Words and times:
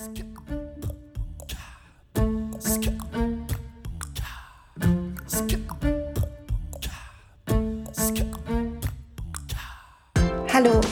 Hallo 0.00 0.08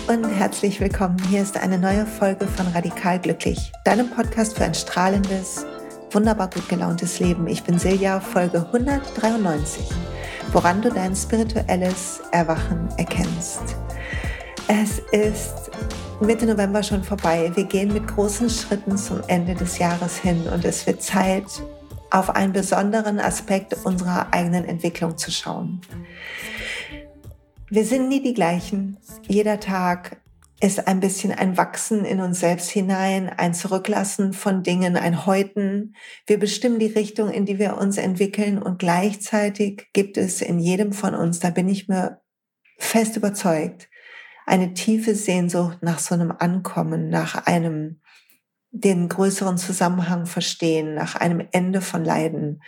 und 0.09 0.25
herzlich 0.29 0.79
willkommen. 0.81 1.17
Hier 1.31 1.41
ist 1.41 1.57
eine 1.57 1.79
neue 1.79 2.05
Folge 2.05 2.47
von 2.47 2.67
Radikal 2.69 3.19
Glücklich, 3.19 3.73
deinem 3.87 4.11
Podcast 4.11 4.59
für 4.59 4.65
ein 4.65 4.75
strahlendes, 4.75 5.65
wunderbar 6.11 6.51
gut 6.51 6.69
gelauntes 6.69 7.19
Leben. 7.19 7.47
Ich 7.47 7.63
bin 7.63 7.79
Silja, 7.79 8.21
Folge 8.21 8.59
193, 8.59 9.89
woran 10.53 10.83
du 10.83 10.91
dein 10.91 11.17
spirituelles 11.17 12.21
Erwachen 12.33 12.91
erkennst. 12.99 13.75
Es 14.67 14.99
ist 15.13 15.58
Mitte 16.21 16.47
November 16.47 16.83
schon 16.83 17.05
vorbei. 17.05 17.53
Wir 17.55 17.65
gehen 17.65 17.93
mit 17.93 18.09
großen 18.09 18.51
Schritten 18.51 18.99
zum 18.99 19.23
Ende 19.29 19.55
des 19.55 19.79
Jahres 19.79 20.19
hin 20.19 20.49
und 20.53 20.65
es 20.65 20.85
wird 20.87 21.01
Zeit, 21.01 21.45
auf 22.11 22.31
einen 22.31 22.53
besonderen 22.53 23.21
Aspekt 23.21 23.77
unserer 23.85 24.33
eigenen 24.33 24.65
Entwicklung 24.65 25.17
zu 25.17 25.31
schauen. 25.31 25.81
Wir 27.71 27.85
sind 27.85 28.09
nie 28.09 28.21
die 28.21 28.35
gleichen. 28.35 28.97
Jeder 29.29 29.61
Tag 29.61 30.21
ist 30.61 30.89
ein 30.89 30.99
bisschen 30.99 31.31
ein 31.31 31.57
Wachsen 31.57 32.05
in 32.05 32.21
uns 32.21 32.41
selbst 32.41 32.71
hinein, 32.71 33.29
ein 33.29 33.55
Zurücklassen 33.55 34.33
von 34.33 34.65
Dingen, 34.65 34.97
ein 34.97 35.25
Häuten. 35.25 35.95
Wir 36.27 36.41
bestimmen 36.41 36.81
die 36.81 36.87
Richtung, 36.87 37.31
in 37.31 37.47
die 37.47 37.61
wir 37.61 37.77
uns 37.77 37.97
entwickeln 37.97 38.61
und 38.61 38.81
gleichzeitig 38.81 39.87
gibt 39.93 40.17
es 40.17 40.43
in 40.43 40.59
jedem 40.59 40.93
von 40.93 41.15
uns, 41.15 41.39
da 41.39 41.51
bin 41.51 41.69
ich 41.69 41.87
mir 41.87 42.21
fest 42.77 43.17
überzeugt, 43.17 43.89
eine 44.49 44.73
tiefe 44.73 45.15
Sehnsucht 45.15 45.83
nach 45.83 45.99
so 45.99 46.15
einem 46.15 46.33
Ankommen, 46.37 47.11
nach 47.11 47.47
einem 47.47 48.01
den 48.71 49.09
größeren 49.09 49.59
Zusammenhang 49.59 50.27
verstehen, 50.27 50.95
nach 50.95 51.17
einem 51.17 51.47
Ende 51.53 51.81
von 51.81 52.05
Leiden. 52.05 52.63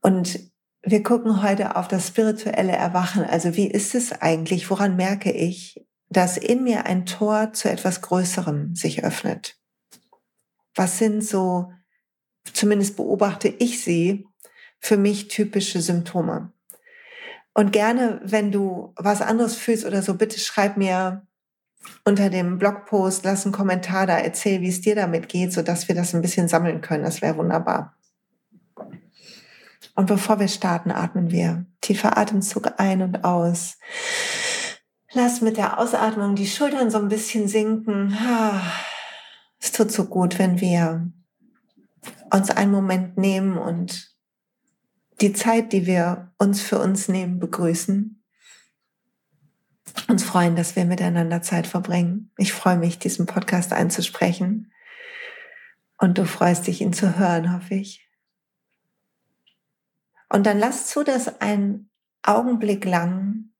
Und 0.00 0.38
wir 0.82 1.02
gucken 1.02 1.42
heute 1.42 1.76
auf 1.76 1.88
das 1.88 2.08
spirituelle 2.08 2.72
Erwachen. 2.72 3.24
Also 3.24 3.56
wie 3.56 3.66
ist 3.66 3.94
es 3.94 4.12
eigentlich? 4.12 4.70
Woran 4.70 4.96
merke 4.96 5.32
ich, 5.32 5.84
dass 6.10 6.36
in 6.36 6.62
mir 6.62 6.86
ein 6.86 7.06
Tor 7.06 7.52
zu 7.52 7.68
etwas 7.68 8.00
Größerem 8.00 8.76
sich 8.76 9.02
öffnet. 9.02 9.58
Was 10.76 10.98
sind 10.98 11.24
so, 11.24 11.72
zumindest 12.52 12.96
beobachte 12.96 13.48
ich 13.48 13.82
sie, 13.82 14.26
für 14.78 14.96
mich 14.96 15.28
typische 15.28 15.80
Symptome? 15.80 16.53
Und 17.54 17.72
gerne, 17.72 18.20
wenn 18.24 18.50
du 18.50 18.92
was 18.96 19.22
anderes 19.22 19.54
fühlst 19.56 19.86
oder 19.86 20.02
so, 20.02 20.14
bitte 20.14 20.40
schreib 20.40 20.76
mir 20.76 21.26
unter 22.04 22.30
dem 22.30 22.58
Blogpost, 22.58 23.24
lass 23.24 23.44
einen 23.44 23.52
Kommentar 23.52 24.06
da, 24.06 24.18
erzähl, 24.18 24.60
wie 24.60 24.68
es 24.68 24.80
dir 24.80 24.96
damit 24.96 25.28
geht, 25.28 25.52
so 25.52 25.62
dass 25.62 25.86
wir 25.86 25.94
das 25.94 26.14
ein 26.14 26.22
bisschen 26.22 26.48
sammeln 26.48 26.80
können. 26.80 27.04
Das 27.04 27.22
wäre 27.22 27.36
wunderbar. 27.36 27.96
Und 29.94 30.06
bevor 30.06 30.40
wir 30.40 30.48
starten, 30.48 30.90
atmen 30.90 31.30
wir 31.30 31.66
tiefer 31.80 32.18
Atemzug 32.18 32.72
ein 32.78 33.02
und 33.02 33.24
aus. 33.24 33.78
Lass 35.12 35.40
mit 35.40 35.56
der 35.56 35.78
Ausatmung 35.78 36.34
die 36.34 36.48
Schultern 36.48 36.90
so 36.90 36.98
ein 36.98 37.08
bisschen 37.08 37.46
sinken. 37.46 38.18
Es 39.60 39.70
tut 39.70 39.92
so 39.92 40.06
gut, 40.06 40.40
wenn 40.40 40.60
wir 40.60 41.08
uns 42.32 42.50
einen 42.50 42.72
Moment 42.72 43.16
nehmen 43.16 43.56
und 43.56 44.13
die 45.20 45.32
Zeit, 45.32 45.72
die 45.72 45.86
wir 45.86 46.32
uns 46.38 46.60
für 46.60 46.78
uns 46.78 47.08
nehmen, 47.08 47.38
begrüßen. 47.38 48.22
Uns 50.08 50.24
freuen, 50.24 50.56
dass 50.56 50.74
wir 50.76 50.84
miteinander 50.84 51.40
Zeit 51.42 51.66
verbringen. 51.66 52.32
Ich 52.36 52.52
freue 52.52 52.76
mich, 52.76 52.98
diesen 52.98 53.26
Podcast 53.26 53.72
einzusprechen. 53.72 54.72
Und 55.98 56.18
du 56.18 56.26
freust 56.26 56.66
dich, 56.66 56.80
ihn 56.80 56.92
zu 56.92 57.18
hören, 57.18 57.54
hoffe 57.54 57.74
ich. 57.74 58.08
Und 60.28 60.46
dann 60.46 60.58
lass 60.58 60.88
zu, 60.88 61.04
dass 61.04 61.40
ein 61.40 61.88
Augenblick 62.22 62.84
lang 62.84 63.50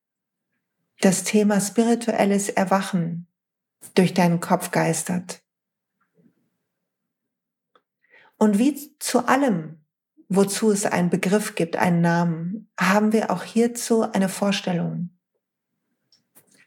das 1.00 1.22
Thema 1.22 1.60
spirituelles 1.60 2.48
Erwachen 2.48 3.28
durch 3.94 4.14
deinen 4.14 4.41
Kopf 4.41 4.70
geistert. 4.70 5.43
Und 8.38 8.59
wie 8.59 8.98
zu 8.98 9.26
allem, 9.26 9.84
wozu 10.29 10.71
es 10.71 10.87
einen 10.87 11.11
Begriff 11.11 11.55
gibt, 11.55 11.77
einen 11.77 12.01
Namen, 12.01 12.71
haben 12.79 13.12
wir 13.12 13.31
auch 13.31 13.43
hierzu 13.43 14.03
eine 14.03 14.29
Vorstellung, 14.29 15.11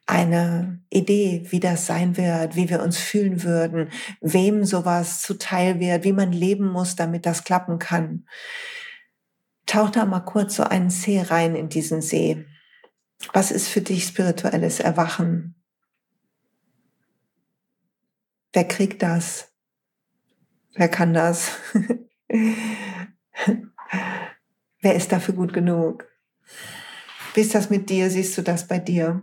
eine 0.06 0.82
Idee, 0.90 1.46
wie 1.50 1.60
das 1.60 1.86
sein 1.86 2.16
wird, 2.18 2.56
wie 2.56 2.70
wir 2.70 2.82
uns 2.82 2.98
fühlen 2.98 3.44
würden, 3.44 3.90
wem 4.22 4.64
sowas 4.64 5.22
zuteil 5.22 5.80
wird, 5.80 6.04
wie 6.04 6.14
man 6.14 6.32
leben 6.32 6.72
muss, 6.72 6.96
damit 6.96 7.26
das 7.26 7.44
klappen 7.44 7.78
kann. 7.78 8.26
Tauch 9.66 9.90
da 9.90 10.06
mal 10.06 10.22
kurz 10.22 10.56
so 10.56 10.64
einen 10.64 10.90
See 10.90 11.22
rein 11.22 11.56
in 11.56 11.68
diesen 11.68 12.02
See. 12.02 12.46
Was 13.34 13.52
ist 13.52 13.68
für 13.68 13.82
dich 13.82 14.06
spirituelles 14.06 14.80
Erwachen? 14.80 15.56
Wer 18.54 18.66
kriegt 18.66 19.04
das? 19.04 19.52
Wer 20.74 20.90
kann 20.90 21.14
das? 21.14 21.52
Wer 24.82 24.96
ist 24.96 25.12
dafür 25.12 25.34
gut 25.34 25.54
genug? 25.54 26.06
Wie 27.34 27.42
ist 27.42 27.56
das 27.56 27.70
mit 27.70 27.90
dir? 27.90 28.10
Siehst 28.10 28.38
du 28.38 28.42
das 28.42 28.68
bei 28.68 28.80
dir? 28.80 29.22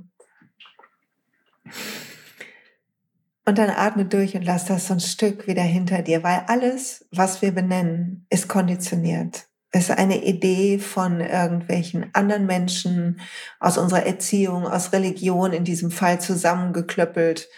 Und 3.47 3.59
dann 3.59 3.71
atme 3.71 4.07
durch 4.07 4.35
und 4.37 4.43
lass 4.43 4.65
das 4.65 4.87
so 4.87 4.95
ein 4.95 5.01
Stück 5.01 5.47
wieder 5.47 5.63
hinter 5.63 6.03
dir, 6.03 6.23
weil 6.23 6.45
alles, 6.47 7.07
was 7.11 7.43
wir 7.43 7.53
benennen, 7.53 8.27
ist 8.31 8.49
konditioniert. 8.49 9.47
Es 9.71 9.91
ist 9.91 9.99
eine 9.99 10.23
Idee 10.23 10.79
von 10.79 11.21
irgendwelchen 11.21 12.09
anderen 12.13 12.47
Menschen 12.47 13.21
aus 13.59 13.77
unserer 13.77 14.07
Erziehung, 14.07 14.69
aus 14.69 14.93
Religion 14.93 15.53
in 15.53 15.65
diesem 15.65 15.91
Fall 15.91 16.21
zusammengeklöppelt, 16.21 17.49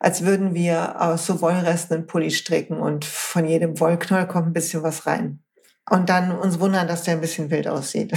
als 0.00 0.24
würden 0.24 0.54
wir 0.54 1.00
aus 1.00 1.26
so 1.26 1.42
Wollresten 1.42 1.94
einen 1.94 2.06
Pulli 2.06 2.30
stricken 2.30 2.78
und 2.78 3.04
von 3.04 3.44
jedem 3.44 3.78
Wollknoll 3.78 4.26
kommt 4.26 4.46
ein 4.46 4.52
bisschen 4.54 4.82
was 4.82 5.06
rein. 5.06 5.40
Und 5.90 6.08
dann 6.08 6.32
uns 6.32 6.60
wundern, 6.60 6.86
dass 6.86 7.04
der 7.04 7.14
ein 7.14 7.20
bisschen 7.20 7.50
wild 7.50 7.66
aussieht. 7.66 8.12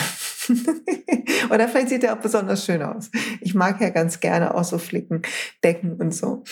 Oder 1.50 1.68
vielleicht 1.68 1.90
sieht 1.90 2.04
er 2.04 2.14
auch 2.14 2.22
besonders 2.22 2.66
schön 2.66 2.82
aus. 2.82 3.10
Ich 3.40 3.54
mag 3.54 3.80
ja 3.82 3.90
ganz 3.90 4.20
gerne 4.20 4.54
auch 4.56 4.64
so 4.64 4.78
Flicken, 4.78 5.22
Decken 5.64 5.94
und 5.94 6.14
so. 6.14 6.44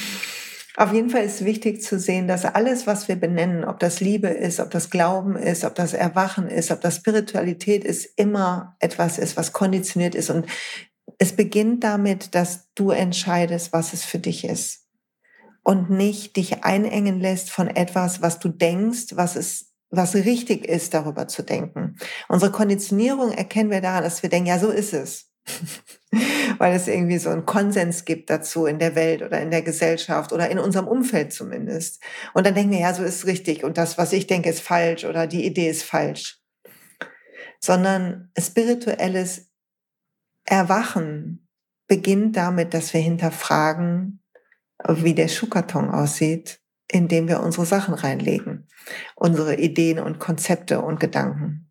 Auf 0.78 0.94
jeden 0.94 1.10
Fall 1.10 1.24
ist 1.26 1.44
wichtig 1.44 1.82
zu 1.82 2.00
sehen, 2.00 2.28
dass 2.28 2.46
alles, 2.46 2.88
was 2.88 3.10
wir 3.10 3.18
benennen, 3.18 3.66
ob 3.66 3.80
das 3.80 4.00
Liebe 4.00 4.30
ist, 4.30 4.62
ob 4.62 4.72
das 4.72 4.90
Glauben 4.90 5.36
ist, 5.36 5.66
ob 5.66 5.76
das 5.76 5.94
Erwachen 5.94 6.48
ist, 6.48 6.72
ob 6.72 6.80
das 6.80 6.96
Spiritualität 6.96 7.84
ist, 7.84 8.06
immer 8.16 8.78
etwas 8.80 9.18
ist, 9.18 9.36
was 9.36 9.52
konditioniert 9.52 10.16
ist. 10.16 10.30
Und 10.30 10.46
es 11.18 11.34
beginnt 11.34 11.84
damit, 11.84 12.34
dass 12.34 12.70
du 12.76 12.92
entscheidest, 12.92 13.74
was 13.74 13.92
es 13.92 14.06
für 14.06 14.20
dich 14.20 14.46
ist. 14.46 14.86
Und 15.64 15.90
nicht 15.90 16.38
dich 16.38 16.64
einengen 16.64 17.20
lässt 17.20 17.52
von 17.52 17.68
etwas, 17.68 18.22
was 18.22 18.40
du 18.40 18.48
denkst, 18.48 19.08
was 19.16 19.36
es 19.36 19.69
was 19.90 20.16
richtig 20.16 20.66
ist, 20.66 20.94
darüber 20.94 21.28
zu 21.28 21.44
denken. 21.44 21.96
Unsere 22.28 22.52
Konditionierung 22.52 23.32
erkennen 23.32 23.72
wir 23.72 23.82
daran, 23.82 24.04
dass 24.04 24.22
wir 24.22 24.30
denken, 24.30 24.50
ja, 24.50 24.60
so 24.60 24.70
ist 24.70 24.94
es. 24.94 25.30
weil 26.58 26.76
es 26.76 26.88
irgendwie 26.88 27.18
so 27.18 27.30
einen 27.30 27.46
Konsens 27.46 28.06
gibt 28.06 28.30
dazu 28.30 28.66
in 28.66 28.80
der 28.80 28.96
Welt 28.96 29.22
oder 29.22 29.42
in 29.42 29.52
der 29.52 29.62
Gesellschaft 29.62 30.32
oder 30.32 30.50
in 30.50 30.60
unserem 30.60 30.88
Umfeld 30.88 31.34
zumindest. 31.34 32.02
Und 32.34 32.46
dann 32.46 32.56
denken 32.56 32.72
wir, 32.72 32.80
ja, 32.80 32.94
so 32.94 33.04
ist 33.04 33.26
richtig 33.26 33.64
und 33.64 33.78
das, 33.78 33.98
was 33.98 34.14
ich 34.14 34.28
denke, 34.28 34.50
ist 34.50 34.62
falsch 34.62 35.06
oder 35.06 35.28
die 35.28 35.46
Idee 35.46 35.70
ist 35.70 35.84
falsch. 35.84 36.42
Sondern 37.62 38.32
spirituelles 38.38 39.50
Erwachen 40.46 41.48
beginnt 41.88 42.38
damit, 42.38 42.74
dass 42.74 42.94
wir 42.94 43.02
hinterfragen, 43.02 44.24
wie 44.88 45.14
der 45.14 45.28
Schuhkarton 45.28 45.90
aussieht, 45.90 46.62
in 46.92 47.08
dem 47.08 47.28
wir 47.28 47.42
unsere 47.42 47.66
Sachen 47.66 47.94
reinlegen, 47.94 48.68
unsere 49.16 49.56
Ideen 49.56 50.00
und 50.00 50.20
Konzepte 50.20 50.82
und 50.82 51.00
Gedanken 51.00 51.70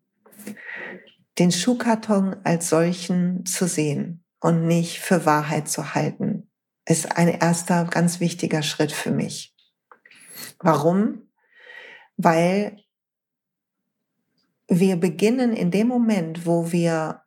den 1.39 1.51
Schuhkarton 1.51 2.35
als 2.43 2.69
solchen 2.69 3.45
zu 3.45 3.65
sehen 3.67 4.23
und 4.41 4.67
nicht 4.67 4.99
für 4.99 5.25
Wahrheit 5.25 5.69
zu 5.69 5.95
halten, 5.95 6.51
ist 6.85 7.17
ein 7.17 7.29
erster 7.29 7.85
ganz 7.85 8.19
wichtiger 8.19 8.61
Schritt 8.61 8.91
für 8.91 9.11
mich. 9.11 9.55
Warum? 10.59 11.29
Weil 12.17 12.77
wir 14.67 14.97
beginnen 14.97 15.53
in 15.53 15.71
dem 15.71 15.87
Moment, 15.87 16.45
wo 16.45 16.71
wir 16.71 17.21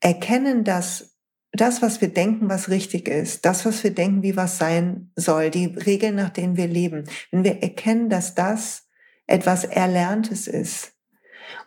erkennen, 0.00 0.64
dass 0.64 1.17
das, 1.60 1.82
was 1.82 2.00
wir 2.00 2.08
denken, 2.08 2.48
was 2.48 2.68
richtig 2.68 3.08
ist, 3.08 3.44
das, 3.44 3.64
was 3.64 3.82
wir 3.84 3.92
denken, 3.92 4.22
wie 4.22 4.36
was 4.36 4.58
sein 4.58 5.10
soll, 5.16 5.50
die 5.50 5.66
Regeln, 5.66 6.16
nach 6.16 6.30
denen 6.30 6.56
wir 6.56 6.66
leben, 6.66 7.04
wenn 7.30 7.44
wir 7.44 7.62
erkennen, 7.62 8.08
dass 8.08 8.34
das 8.34 8.88
etwas 9.26 9.64
Erlerntes 9.64 10.46
ist, 10.46 10.92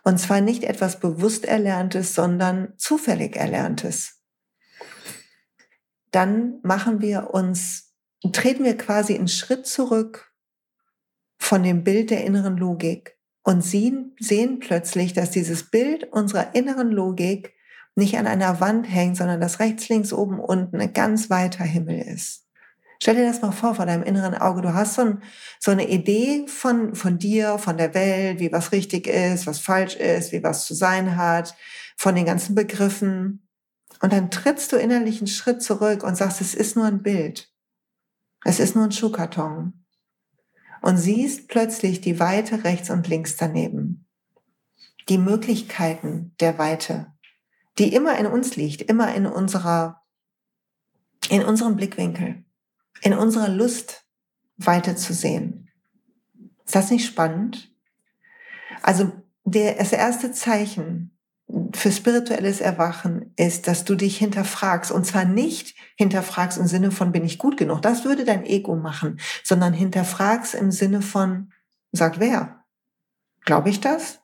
und 0.04 0.18
zwar 0.18 0.40
nicht 0.40 0.64
etwas 0.64 1.00
bewusst 1.00 1.44
Erlerntes, 1.44 2.14
sondern 2.14 2.74
zufällig 2.76 3.36
Erlerntes. 3.36 4.20
Dann 6.10 6.60
machen 6.62 7.00
wir 7.00 7.30
uns, 7.32 7.94
treten 8.32 8.64
wir 8.64 8.76
quasi 8.76 9.14
einen 9.14 9.28
Schritt 9.28 9.66
zurück 9.66 10.32
von 11.38 11.62
dem 11.62 11.84
Bild 11.84 12.10
der 12.10 12.24
inneren 12.24 12.56
Logik 12.56 13.16
und 13.42 13.62
sehen, 13.62 14.14
sehen 14.20 14.60
plötzlich, 14.60 15.12
dass 15.12 15.30
dieses 15.30 15.70
Bild 15.70 16.04
unserer 16.12 16.54
inneren 16.54 16.90
Logik 16.90 17.54
nicht 17.94 18.16
an 18.16 18.26
einer 18.26 18.60
Wand 18.60 18.86
hängt, 18.88 19.16
sondern 19.16 19.40
dass 19.40 19.60
rechts, 19.60 19.88
links, 19.88 20.12
oben, 20.12 20.40
unten 20.40 20.80
ein 20.80 20.92
ganz 20.92 21.30
weiter 21.30 21.64
Himmel 21.64 21.98
ist. 22.00 22.46
Stell 23.02 23.16
dir 23.16 23.26
das 23.26 23.42
mal 23.42 23.50
vor 23.50 23.74
vor 23.74 23.84
deinem 23.84 24.04
inneren 24.04 24.36
Auge. 24.36 24.62
Du 24.62 24.74
hast 24.74 24.94
so, 24.94 25.02
ein, 25.02 25.22
so 25.58 25.72
eine 25.72 25.88
Idee 25.88 26.46
von, 26.46 26.94
von 26.94 27.18
dir, 27.18 27.58
von 27.58 27.76
der 27.76 27.94
Welt, 27.94 28.38
wie 28.38 28.52
was 28.52 28.70
richtig 28.70 29.08
ist, 29.08 29.46
was 29.46 29.58
falsch 29.58 29.96
ist, 29.96 30.30
wie 30.30 30.42
was 30.42 30.66
zu 30.66 30.74
sein 30.74 31.16
hat, 31.16 31.56
von 31.96 32.14
den 32.14 32.24
ganzen 32.24 32.54
Begriffen. 32.54 33.48
Und 34.00 34.12
dann 34.12 34.30
trittst 34.30 34.72
du 34.72 34.76
innerlich 34.76 35.18
einen 35.18 35.26
Schritt 35.26 35.62
zurück 35.62 36.04
und 36.04 36.16
sagst, 36.16 36.40
es 36.40 36.54
ist 36.54 36.76
nur 36.76 36.86
ein 36.86 37.02
Bild. 37.02 37.52
Es 38.44 38.60
ist 38.60 38.76
nur 38.76 38.84
ein 38.84 38.92
Schuhkarton. 38.92 39.84
Und 40.80 40.96
siehst 40.96 41.48
plötzlich 41.48 42.00
die 42.00 42.20
Weite 42.20 42.64
rechts 42.64 42.88
und 42.90 43.08
links 43.08 43.36
daneben. 43.36 44.06
Die 45.08 45.18
Möglichkeiten 45.18 46.34
der 46.40 46.58
Weite, 46.58 47.11
die 47.78 47.94
immer 47.94 48.18
in 48.18 48.26
uns 48.26 48.56
liegt, 48.56 48.82
immer 48.82 49.14
in 49.14 49.26
unserer, 49.26 50.02
in 51.28 51.44
unserem 51.44 51.76
Blickwinkel, 51.76 52.44
in 53.00 53.14
unserer 53.14 53.48
Lust 53.48 54.06
weiter 54.56 54.96
zu 54.96 55.14
sehen. 55.14 55.70
Ist 56.64 56.74
das 56.74 56.90
nicht 56.90 57.06
spannend? 57.06 57.72
Also 58.82 59.12
der, 59.44 59.74
das 59.74 59.92
erste 59.92 60.32
Zeichen 60.32 61.18
für 61.74 61.92
spirituelles 61.92 62.60
Erwachen 62.60 63.32
ist, 63.36 63.68
dass 63.68 63.84
du 63.84 63.94
dich 63.94 64.18
hinterfragst. 64.18 64.90
Und 64.90 65.04
zwar 65.04 65.24
nicht 65.24 65.74
hinterfragst 65.96 66.58
im 66.58 66.66
Sinne 66.66 66.90
von, 66.90 67.12
bin 67.12 67.24
ich 67.24 67.38
gut 67.38 67.56
genug? 67.56 67.82
Das 67.82 68.04
würde 68.04 68.24
dein 68.24 68.44
Ego 68.44 68.76
machen, 68.76 69.20
sondern 69.44 69.72
hinterfragst 69.72 70.54
im 70.54 70.70
Sinne 70.70 71.02
von, 71.02 71.52
sagt 71.92 72.20
wer? 72.20 72.64
Glaube 73.44 73.70
ich 73.70 73.80
das? 73.80 74.20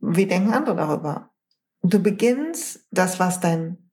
Wie 0.00 0.26
denken 0.26 0.52
andere 0.52 0.76
darüber? 0.76 1.31
Du 1.82 2.00
beginnst 2.00 2.86
das, 2.90 3.18
was 3.18 3.40
dein 3.40 3.90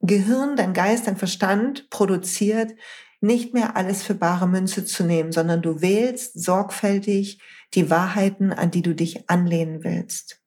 Gehirn, 0.00 0.56
dein 0.56 0.72
Geist, 0.72 1.06
dein 1.06 1.16
Verstand 1.16 1.90
produziert, 1.90 2.72
nicht 3.20 3.54
mehr 3.54 3.76
alles 3.76 4.02
für 4.02 4.14
bare 4.14 4.46
Münze 4.46 4.84
zu 4.84 5.04
nehmen, 5.04 5.32
sondern 5.32 5.62
du 5.62 5.80
wählst 5.80 6.42
sorgfältig 6.42 7.40
die 7.74 7.90
Wahrheiten, 7.90 8.52
an 8.52 8.70
die 8.70 8.82
du 8.82 8.94
dich 8.94 9.28
anlehnen 9.28 9.84
willst. 9.84 10.40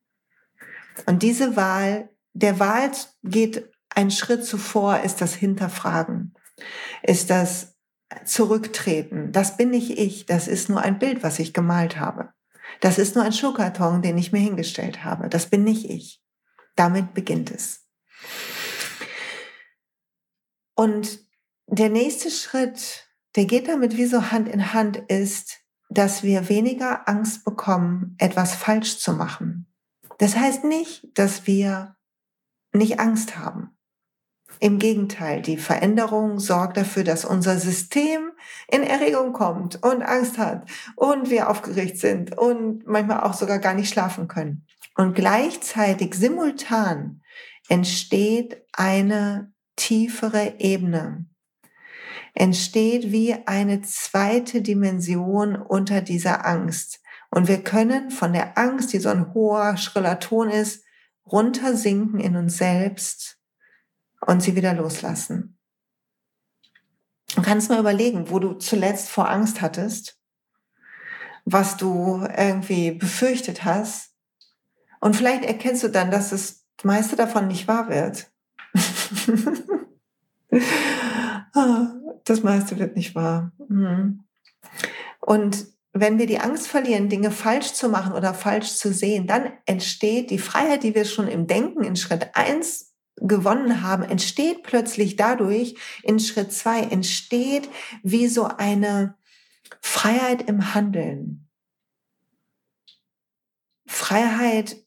Und 1.05 1.23
diese 1.23 1.55
Wahl, 1.55 2.09
der 2.33 2.59
Wahl 2.59 2.91
geht 3.23 3.69
ein 3.89 4.11
Schritt 4.11 4.45
zuvor, 4.45 4.99
ist 4.99 5.21
das 5.21 5.33
Hinterfragen, 5.33 6.33
ist 7.03 7.29
das 7.29 7.75
Zurücktreten. 8.25 9.31
Das 9.31 9.57
bin 9.57 9.69
nicht 9.69 9.91
ich, 9.91 10.25
das 10.25 10.47
ist 10.47 10.69
nur 10.69 10.81
ein 10.81 10.97
Bild, 10.97 11.21
was 11.21 11.37
ich 11.37 11.53
gemalt 11.53 11.99
habe. 11.99 12.29
Das 12.81 12.97
ist 12.97 13.15
nur 13.15 13.23
ein 13.23 13.33
Schuhkarton, 13.33 14.01
den 14.01 14.17
ich 14.17 14.31
mir 14.31 14.39
hingestellt 14.39 15.03
habe. 15.03 15.29
Das 15.29 15.47
bin 15.47 15.63
nicht 15.63 15.89
ich. 15.89 16.21
Damit 16.79 17.13
beginnt 17.13 17.51
es. 17.51 17.85
Und 20.75 21.19
der 21.67 21.89
nächste 21.89 22.31
Schritt, 22.31 23.05
der 23.35 23.43
geht 23.43 23.67
damit 23.67 23.97
wie 23.97 24.05
so 24.05 24.31
Hand 24.31 24.47
in 24.47 24.73
Hand, 24.73 24.95
ist, 24.95 25.57
dass 25.89 26.23
wir 26.23 26.47
weniger 26.47 27.09
Angst 27.09 27.43
bekommen, 27.43 28.15
etwas 28.17 28.55
falsch 28.55 28.97
zu 28.97 29.11
machen. 29.11 29.67
Das 30.19 30.37
heißt 30.37 30.63
nicht, 30.63 31.05
dass 31.15 31.45
wir 31.45 31.97
nicht 32.71 32.97
Angst 32.97 33.37
haben. 33.37 33.77
Im 34.61 34.79
Gegenteil, 34.79 35.41
die 35.41 35.57
Veränderung 35.57 36.39
sorgt 36.39 36.77
dafür, 36.77 37.03
dass 37.03 37.25
unser 37.25 37.59
System 37.59 38.31
in 38.71 38.83
Erregung 38.83 39.33
kommt 39.33 39.83
und 39.83 40.01
Angst 40.01 40.37
hat 40.37 40.69
und 40.95 41.29
wir 41.29 41.49
aufgeregt 41.49 41.97
sind 41.97 42.37
und 42.37 42.87
manchmal 42.87 43.19
auch 43.19 43.33
sogar 43.33 43.59
gar 43.59 43.73
nicht 43.73 43.89
schlafen 43.89 44.29
können. 44.29 44.65
Und 44.99 45.13
gleichzeitig 45.13 46.13
simultan 46.13 47.21
entsteht 47.69 48.65
eine 48.73 49.53
tiefere 49.77 50.59
Ebene, 50.59 51.25
entsteht 52.33 53.09
wie 53.09 53.33
eine 53.47 53.79
zweite 53.79 54.61
Dimension 54.61 55.55
unter 55.55 56.01
dieser 56.01 56.45
Angst. 56.45 56.99
Und 57.31 57.47
wir 57.47 57.63
können 57.63 58.11
von 58.11 58.33
der 58.33 58.57
Angst, 58.57 58.91
die 58.91 58.99
so 58.99 59.07
ein 59.07 59.33
hoher, 59.33 59.77
schriller 59.77 60.19
Ton 60.19 60.49
ist, 60.49 60.83
runtersinken 61.25 62.19
in 62.19 62.35
uns 62.35 62.57
selbst 62.57 63.37
und 64.27 64.43
sie 64.43 64.57
wieder 64.57 64.73
loslassen. 64.73 65.57
Du 67.37 67.41
kannst 67.41 67.69
mal 67.69 67.79
überlegen, 67.79 68.29
wo 68.31 68.39
du 68.39 68.55
zuletzt 68.55 69.07
vor 69.07 69.29
Angst 69.29 69.61
hattest, 69.61 70.19
was 71.45 71.77
du 71.77 72.27
irgendwie 72.35 72.91
befürchtet 72.91 73.63
hast. 73.63 74.08
Und 74.99 75.15
vielleicht 75.15 75.45
erkennst 75.45 75.83
du 75.83 75.89
dann, 75.89 76.11
dass 76.11 76.29
das 76.29 76.65
meiste 76.83 77.15
davon 77.15 77.47
nicht 77.47 77.67
wahr 77.67 77.89
wird. 77.89 78.31
Ah, 81.53 81.93
das 82.25 82.43
meiste 82.43 82.77
wird 82.79 82.95
nicht 82.95 83.15
wahr. 83.15 83.51
Mhm. 83.67 84.23
Und 85.19 85.67
wenn 85.93 86.19
wir 86.19 86.27
die 86.27 86.39
Angst 86.39 86.67
verlieren, 86.67 87.09
Dinge 87.09 87.31
falsch 87.31 87.73
zu 87.73 87.89
machen 87.89 88.13
oder 88.13 88.33
falsch 88.33 88.73
zu 88.75 88.93
sehen, 88.93 89.27
dann 89.27 89.51
entsteht 89.65 90.29
die 90.29 90.37
Freiheit, 90.37 90.83
die 90.83 90.95
wir 90.95 91.05
schon 91.05 91.27
im 91.27 91.47
Denken 91.47 91.83
in 91.83 91.95
Schritt 91.95 92.35
eins 92.35 92.93
gewonnen 93.15 93.81
haben, 93.81 94.03
entsteht 94.03 94.63
plötzlich 94.63 95.15
dadurch 95.15 95.75
in 96.03 96.19
Schritt 96.19 96.53
zwei 96.53 96.81
entsteht 96.81 97.69
wie 98.03 98.27
so 98.27 98.45
eine 98.45 99.15
Freiheit 99.81 100.47
im 100.47 100.73
Handeln. 100.73 101.47
Freiheit 103.85 104.77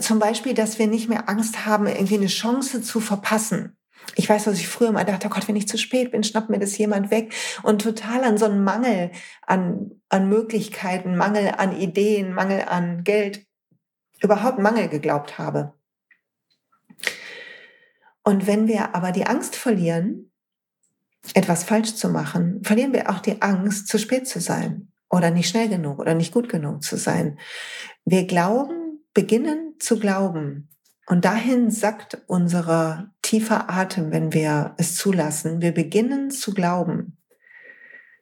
zum 0.00 0.18
Beispiel, 0.18 0.54
dass 0.54 0.78
wir 0.78 0.86
nicht 0.86 1.08
mehr 1.08 1.28
Angst 1.28 1.66
haben, 1.66 1.86
irgendwie 1.86 2.16
eine 2.16 2.26
Chance 2.26 2.82
zu 2.82 3.00
verpassen 3.00 3.76
ich 4.14 4.28
weiß, 4.28 4.44
dass 4.44 4.58
ich 4.58 4.68
früher 4.68 4.92
mal 4.92 5.04
dachte, 5.04 5.28
oh 5.28 5.30
Gott, 5.30 5.48
wenn 5.48 5.56
ich 5.56 5.68
zu 5.68 5.78
spät 5.78 6.10
bin, 6.10 6.24
schnappt 6.24 6.50
mir 6.50 6.58
das 6.58 6.76
jemand 6.76 7.10
weg 7.10 7.32
und 7.62 7.80
total 7.80 8.24
an 8.24 8.36
so 8.36 8.44
einen 8.44 8.62
Mangel 8.62 9.10
an, 9.46 9.92
an 10.08 10.28
Möglichkeiten, 10.28 11.16
Mangel 11.16 11.54
an 11.56 11.76
Ideen, 11.78 12.34
Mangel 12.34 12.62
an 12.62 13.04
Geld, 13.04 13.46
überhaupt 14.20 14.58
Mangel 14.58 14.88
geglaubt 14.88 15.38
habe. 15.38 15.74
Und 18.22 18.46
wenn 18.46 18.68
wir 18.68 18.94
aber 18.94 19.12
die 19.12 19.26
Angst 19.26 19.56
verlieren, 19.56 20.30
etwas 21.34 21.64
falsch 21.64 21.94
zu 21.94 22.08
machen, 22.08 22.62
verlieren 22.62 22.92
wir 22.92 23.10
auch 23.10 23.20
die 23.20 23.40
Angst, 23.40 23.88
zu 23.88 23.98
spät 23.98 24.28
zu 24.28 24.40
sein 24.40 24.92
oder 25.08 25.30
nicht 25.30 25.48
schnell 25.48 25.68
genug 25.68 25.98
oder 25.98 26.14
nicht 26.14 26.32
gut 26.32 26.48
genug 26.48 26.82
zu 26.82 26.96
sein. 26.96 27.38
Wir 28.04 28.26
glauben, 28.26 29.04
beginnen 29.14 29.71
zu 29.82 29.98
glauben, 29.98 30.68
und 31.06 31.24
dahin 31.24 31.70
sackt 31.70 32.22
unser 32.26 33.12
tiefer 33.22 33.68
Atem, 33.68 34.12
wenn 34.12 34.32
wir 34.32 34.74
es 34.78 34.96
zulassen. 34.96 35.60
Wir 35.60 35.72
beginnen 35.72 36.30
zu 36.30 36.54
glauben, 36.54 37.18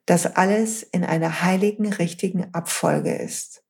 dass 0.06 0.34
alles 0.36 0.82
in 0.82 1.04
einer 1.04 1.42
heiligen, 1.42 1.92
richtigen 1.92 2.52
Abfolge 2.54 3.14
ist. 3.14 3.62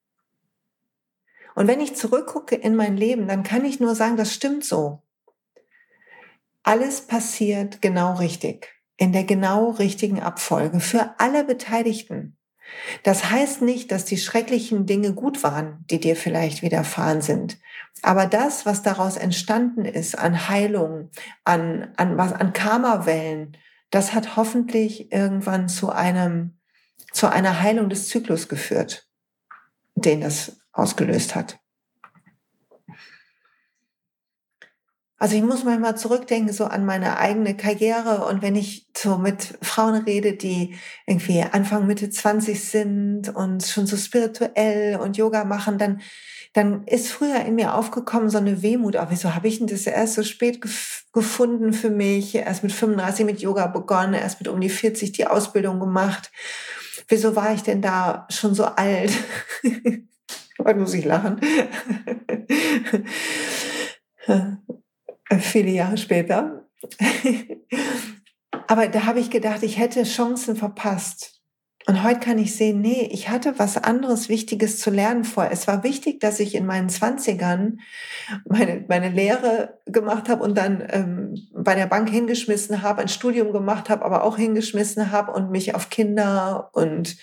Und 1.55 1.67
wenn 1.67 1.81
ich 1.81 1.97
zurückgucke 1.97 2.55
in 2.55 2.77
mein 2.77 2.97
Leben, 2.97 3.27
dann 3.27 3.43
kann 3.43 3.65
ich 3.65 3.81
nur 3.81 3.95
sagen, 3.95 4.17
das 4.17 4.33
stimmt 4.33 4.65
so. 4.65 5.03
Alles 6.63 7.03
passiert 7.03 7.83
genau 7.83 8.15
richtig, 8.15 8.73
in 8.97 9.13
der 9.13 9.25
genau 9.25 9.71
richtigen 9.71 10.21
Abfolge 10.21 10.79
für 10.79 11.15
alle 11.19 11.45
Beteiligten. 11.45 12.39
Das 13.03 13.31
heißt 13.31 13.63
nicht, 13.63 13.93
dass 13.93 14.05
die 14.05 14.17
schrecklichen 14.17 14.87
Dinge 14.87 15.13
gut 15.13 15.43
waren, 15.43 15.85
die 15.91 16.01
dir 16.01 16.17
vielleicht 16.17 16.63
widerfahren 16.63 17.23
sind. 17.23 17.59
Aber 18.03 18.27
das, 18.27 18.67
was 18.67 18.83
daraus 18.83 19.17
entstanden 19.17 19.85
ist 19.85 20.19
an 20.19 20.49
Heilung, 20.49 21.11
an, 21.45 21.93
an, 21.97 22.17
was, 22.17 22.33
an 22.33 22.53
Karma-Wellen, 22.53 23.57
das 23.91 24.15
hat 24.15 24.37
hoffentlich 24.37 25.13
irgendwann 25.13 25.69
zu 25.69 25.91
einem, 25.91 26.59
zu 27.13 27.31
einer 27.31 27.61
Heilung 27.61 27.89
des 27.89 28.09
Zyklus 28.09 28.49
geführt, 28.49 29.09
den 29.95 30.21
das 30.21 30.61
ausgelöst 30.73 31.35
hat. 31.35 31.59
Also 35.23 35.37
ich 35.37 35.43
muss 35.43 35.65
manchmal 35.65 35.99
zurückdenken 35.99 36.51
so 36.51 36.65
an 36.65 36.87
meine 36.87 37.19
eigene 37.19 37.55
Karriere 37.55 38.25
und 38.25 38.41
wenn 38.41 38.57
ich 38.57 38.87
so 38.97 39.19
mit 39.19 39.59
Frauen 39.61 40.05
rede, 40.05 40.33
die 40.33 40.75
irgendwie 41.07 41.43
Anfang 41.43 41.87
Mitte 41.87 42.09
20 42.09 42.65
sind 42.65 43.29
und 43.29 43.63
schon 43.63 43.87
so 43.87 43.99
spirituell 43.99 44.97
und 44.97 45.19
Yoga 45.19 45.45
machen, 45.45 45.77
dann 45.77 46.01
dann 46.55 46.85
ist 46.85 47.13
früher 47.13 47.45
in 47.45 47.55
mir 47.55 47.75
aufgekommen 47.75 48.31
so 48.31 48.39
eine 48.39 48.63
Wehmut, 48.63 48.97
aber 48.97 49.11
wieso 49.11 49.35
habe 49.35 49.47
ich 49.47 49.59
denn 49.59 49.67
das 49.67 49.87
erst 49.87 50.15
so 50.15 50.23
spät 50.23 50.63
gef 50.63 51.05
gefunden 51.13 51.75
für 51.75 51.91
mich? 51.91 52.35
Erst 52.35 52.63
mit 52.63 52.73
35 52.73 53.27
mit 53.27 53.41
Yoga 53.41 53.67
begonnen, 53.67 54.15
erst 54.15 54.41
mit 54.41 54.49
um 54.49 54.61
die 54.61 54.71
40 54.71 55.13
die 55.13 55.27
Ausbildung 55.27 55.81
gemacht. 55.81 56.33
Wieso 57.09 57.37
war 57.37 57.53
ich 57.53 57.63
denn 57.63 57.83
da 57.83 58.27
schon 58.31 58.55
so 58.55 58.65
alt? 58.65 59.13
Heute 60.59 60.81
muss 60.81 60.95
ich 60.95 61.05
lachen. 61.05 61.41
Viele 65.39 65.71
Jahre 65.71 65.97
später. 65.97 66.69
Aber 68.67 68.89
da 68.89 69.05
habe 69.05 69.21
ich 69.21 69.31
gedacht, 69.31 69.63
ich 69.63 69.79
hätte 69.79 70.03
Chancen 70.05 70.57
verpasst. 70.57 71.41
Und 71.87 72.05
heute 72.05 72.21
kann 72.21 72.39
ich 72.39 72.55
sehen, 72.55 72.81
nee, 72.81 73.09
ich 73.11 73.31
hatte 73.31 73.59
was 73.59 73.77
anderes 73.79 74.29
Wichtiges 74.29 74.79
zu 74.79 74.91
lernen 74.91 75.25
vor. 75.25 75.49
Es 75.51 75.67
war 75.67 75.83
wichtig, 75.83 76.21
dass 76.21 76.39
ich 76.39 76.55
in 76.55 76.67
meinen 76.67 76.89
Zwanzigern 76.89 77.81
meine, 78.45 78.85
meine 78.87 79.09
Lehre 79.09 79.81
gemacht 79.87 80.29
habe 80.29 80.45
und 80.45 80.57
dann 80.57 80.87
ähm, 80.91 81.35
bei 81.55 81.75
der 81.75 81.87
Bank 81.87 82.11
hingeschmissen 82.11 82.83
habe, 82.83 83.01
ein 83.01 83.09
Studium 83.09 83.53
gemacht 83.53 83.89
habe, 83.89 84.05
aber 84.05 84.25
auch 84.25 84.37
hingeschmissen 84.37 85.11
habe 85.11 85.33
und 85.33 85.51
mich 85.51 85.75
auf 85.75 85.91
Kinder 85.91 86.71
und 86.75 87.17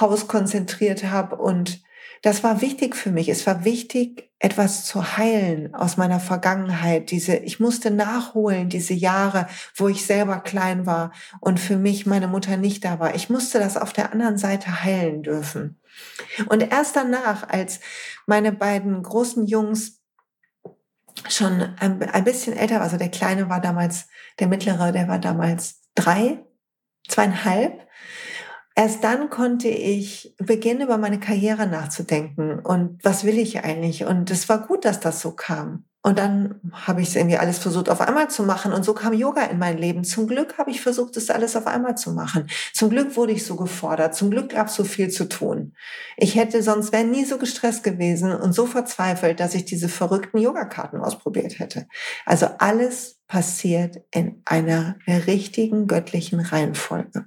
Haus 0.00 0.28
konzentriert 0.28 1.04
habe 1.04 1.36
und 1.36 1.82
das 2.22 2.42
war 2.42 2.60
wichtig 2.60 2.96
für 2.96 3.10
mich. 3.10 3.28
Es 3.28 3.46
war 3.46 3.64
wichtig, 3.64 4.25
etwas 4.38 4.84
zu 4.84 5.16
heilen 5.16 5.74
aus 5.74 5.96
meiner 5.96 6.20
Vergangenheit. 6.20 7.10
Diese, 7.10 7.36
ich 7.36 7.58
musste 7.58 7.90
nachholen, 7.90 8.68
diese 8.68 8.92
Jahre, 8.92 9.46
wo 9.74 9.88
ich 9.88 10.04
selber 10.04 10.40
klein 10.40 10.84
war 10.84 11.12
und 11.40 11.58
für 11.58 11.76
mich 11.76 12.04
meine 12.04 12.28
Mutter 12.28 12.56
nicht 12.56 12.84
da 12.84 12.98
war. 12.98 13.14
Ich 13.14 13.30
musste 13.30 13.58
das 13.58 13.76
auf 13.76 13.92
der 13.92 14.12
anderen 14.12 14.36
Seite 14.36 14.82
heilen 14.82 15.22
dürfen. 15.22 15.80
Und 16.48 16.70
erst 16.70 16.96
danach, 16.96 17.48
als 17.48 17.80
meine 18.26 18.52
beiden 18.52 19.02
großen 19.02 19.46
Jungs 19.46 20.02
schon 21.28 21.62
ein, 21.78 22.02
ein 22.02 22.24
bisschen 22.24 22.54
älter, 22.54 22.82
also 22.82 22.98
der 22.98 23.10
Kleine 23.10 23.48
war 23.48 23.60
damals, 23.60 24.06
der 24.38 24.48
Mittlere, 24.48 24.92
der 24.92 25.08
war 25.08 25.18
damals 25.18 25.80
drei, 25.94 26.44
zweieinhalb, 27.08 27.86
Erst 28.78 29.02
dann 29.04 29.30
konnte 29.30 29.68
ich 29.68 30.34
beginnen, 30.36 30.82
über 30.82 30.98
meine 30.98 31.18
Karriere 31.18 31.66
nachzudenken 31.66 32.58
und 32.58 33.02
was 33.02 33.24
will 33.24 33.38
ich 33.38 33.64
eigentlich. 33.64 34.04
Und 34.04 34.30
es 34.30 34.50
war 34.50 34.66
gut, 34.66 34.84
dass 34.84 35.00
das 35.00 35.20
so 35.20 35.30
kam. 35.30 35.86
Und 36.02 36.18
dann 36.20 36.60
habe 36.72 37.00
ich 37.00 37.08
es 37.08 37.16
irgendwie 37.16 37.38
alles 37.38 37.58
versucht, 37.58 37.88
auf 37.88 38.00
einmal 38.00 38.28
zu 38.28 38.44
machen. 38.44 38.72
Und 38.72 38.84
so 38.84 38.94
kam 38.94 39.12
Yoga 39.12 39.42
in 39.44 39.58
mein 39.58 39.76
Leben. 39.76 40.04
Zum 40.04 40.28
Glück 40.28 40.56
habe 40.56 40.70
ich 40.70 40.80
versucht, 40.80 41.16
das 41.16 41.30
alles 41.30 41.56
auf 41.56 41.66
einmal 41.66 41.96
zu 41.96 42.12
machen. 42.12 42.48
Zum 42.74 42.90
Glück 42.90 43.16
wurde 43.16 43.32
ich 43.32 43.44
so 43.44 43.56
gefordert. 43.56 44.14
Zum 44.14 44.30
Glück 44.30 44.50
gab 44.50 44.68
es 44.68 44.76
so 44.76 44.84
viel 44.84 45.08
zu 45.08 45.28
tun. 45.28 45.74
Ich 46.16 46.36
hätte 46.36 46.62
sonst, 46.62 46.92
wäre 46.92 47.02
nie 47.02 47.24
so 47.24 47.38
gestresst 47.38 47.82
gewesen 47.82 48.30
und 48.32 48.52
so 48.52 48.66
verzweifelt, 48.66 49.40
dass 49.40 49.54
ich 49.54 49.64
diese 49.64 49.88
verrückten 49.88 50.38
Yogakarten 50.38 51.00
ausprobiert 51.00 51.58
hätte. 51.58 51.88
Also 52.24 52.46
alles 52.58 53.18
passiert 53.26 53.96
in 54.12 54.42
einer 54.44 54.96
richtigen 55.08 55.88
göttlichen 55.88 56.38
Reihenfolge. 56.38 57.24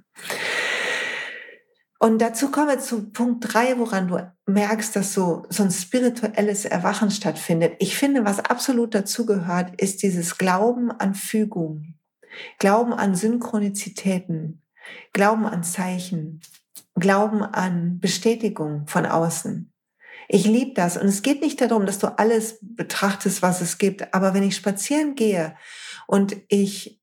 Und 2.02 2.22
dazu 2.22 2.50
kommen 2.50 2.68
wir 2.68 2.78
zu 2.80 3.10
Punkt 3.10 3.52
drei, 3.52 3.78
woran 3.78 4.08
du 4.08 4.32
merkst, 4.46 4.96
dass 4.96 5.12
so, 5.12 5.44
so 5.50 5.62
ein 5.62 5.70
spirituelles 5.70 6.64
Erwachen 6.64 7.10
stattfindet. 7.10 7.74
Ich 7.78 7.94
finde, 7.94 8.24
was 8.24 8.40
absolut 8.40 8.94
dazu 8.94 9.26
gehört, 9.26 9.78
ist 9.78 10.02
dieses 10.02 10.38
Glauben 10.38 10.90
an 10.90 11.14
Fügung, 11.14 11.96
Glauben 12.58 12.94
an 12.94 13.14
Synchronizitäten, 13.14 14.62
Glauben 15.12 15.44
an 15.44 15.62
Zeichen, 15.62 16.40
Glauben 16.94 17.42
an 17.42 18.00
Bestätigung 18.00 18.86
von 18.86 19.04
außen. 19.04 19.70
Ich 20.26 20.46
liebe 20.46 20.72
das. 20.72 20.96
Und 20.96 21.06
es 21.06 21.20
geht 21.20 21.42
nicht 21.42 21.60
darum, 21.60 21.84
dass 21.84 21.98
du 21.98 22.06
alles 22.18 22.60
betrachtest, 22.62 23.42
was 23.42 23.60
es 23.60 23.76
gibt. 23.76 24.14
Aber 24.14 24.32
wenn 24.32 24.42
ich 24.42 24.56
spazieren 24.56 25.16
gehe 25.16 25.54
und 26.06 26.34
ich 26.48 26.99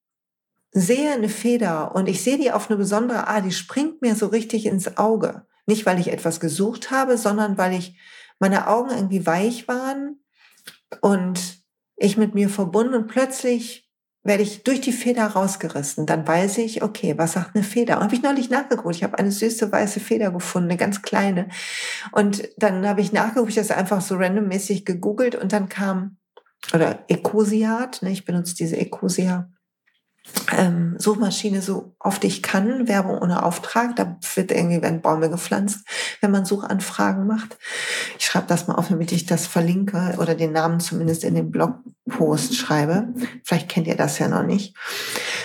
sehe 0.71 1.11
eine 1.11 1.29
Feder 1.29 1.95
und 1.95 2.07
ich 2.07 2.23
sehe 2.23 2.37
die 2.37 2.51
auf 2.51 2.69
eine 2.69 2.77
besondere 2.77 3.27
Art, 3.27 3.45
die 3.45 3.51
springt 3.51 4.01
mir 4.01 4.15
so 4.15 4.27
richtig 4.27 4.65
ins 4.65 4.97
Auge. 4.97 5.45
Nicht, 5.65 5.85
weil 5.85 5.99
ich 5.99 6.11
etwas 6.11 6.39
gesucht 6.39 6.91
habe, 6.91 7.17
sondern 7.17 7.57
weil 7.57 7.73
ich 7.73 7.97
meine 8.39 8.67
Augen 8.67 8.91
irgendwie 8.91 9.25
weich 9.25 9.67
waren 9.67 10.19
und 11.01 11.63
ich 11.95 12.17
mit 12.17 12.35
mir 12.35 12.49
verbunden 12.49 12.93
und 12.93 13.07
plötzlich 13.07 13.89
werde 14.23 14.43
ich 14.43 14.63
durch 14.63 14.81
die 14.81 14.91
Feder 14.91 15.25
rausgerissen. 15.25 16.05
Dann 16.05 16.27
weiß 16.27 16.57
ich, 16.59 16.83
okay, 16.83 17.17
was 17.17 17.33
sagt 17.33 17.55
eine 17.55 17.63
Feder? 17.63 17.97
Und 17.97 18.03
habe 18.03 18.15
ich 18.15 18.21
neulich 18.21 18.49
nachgeguckt. 18.49 18.95
Ich 18.95 19.03
habe 19.03 19.17
eine 19.17 19.31
süße 19.31 19.71
weiße 19.71 20.01
Feder 20.01 20.31
gefunden, 20.31 20.69
eine 20.69 20.77
ganz 20.77 21.01
kleine. 21.01 21.47
Und 22.11 22.47
dann 22.57 22.85
habe 22.85 23.01
ich 23.01 23.13
nachgeguckt, 23.13 23.49
ich 23.49 23.55
das 23.55 23.71
einfach 23.71 24.01
so 24.01 24.15
randommäßig 24.15 24.85
gegoogelt 24.85 25.35
und 25.35 25.53
dann 25.53 25.69
kam, 25.69 26.17
oder 26.73 27.05
Ecosiat, 27.07 28.01
ne, 28.01 28.11
ich 28.11 28.25
benutze 28.25 28.55
diese 28.55 28.77
Ecosia 28.77 29.49
ähm, 30.55 30.95
Suchmaschine 30.97 31.61
so 31.61 31.95
oft 31.99 32.23
ich 32.23 32.41
kann, 32.41 32.87
Werbung 32.87 33.17
ohne 33.19 33.43
Auftrag. 33.43 33.95
Da 33.95 34.17
wird 34.35 34.51
irgendwie 34.51 34.81
werden 34.81 35.01
Bäume 35.01 35.29
gepflanzt, 35.29 35.85
wenn 36.21 36.31
man 36.31 36.45
Suchanfragen 36.45 37.27
macht. 37.27 37.57
Ich 38.17 38.25
schreibe 38.25 38.47
das 38.47 38.67
mal 38.67 38.75
auf, 38.75 38.87
damit 38.87 39.11
ich 39.11 39.25
das 39.25 39.47
verlinke 39.47 40.15
oder 40.19 40.35
den 40.35 40.53
Namen 40.53 40.79
zumindest 40.79 41.23
in 41.23 41.35
den 41.35 41.51
Blogpost 41.51 42.55
schreibe. 42.55 43.13
Vielleicht 43.43 43.69
kennt 43.69 43.87
ihr 43.87 43.97
das 43.97 44.19
ja 44.19 44.27
noch 44.27 44.43
nicht. 44.43 44.75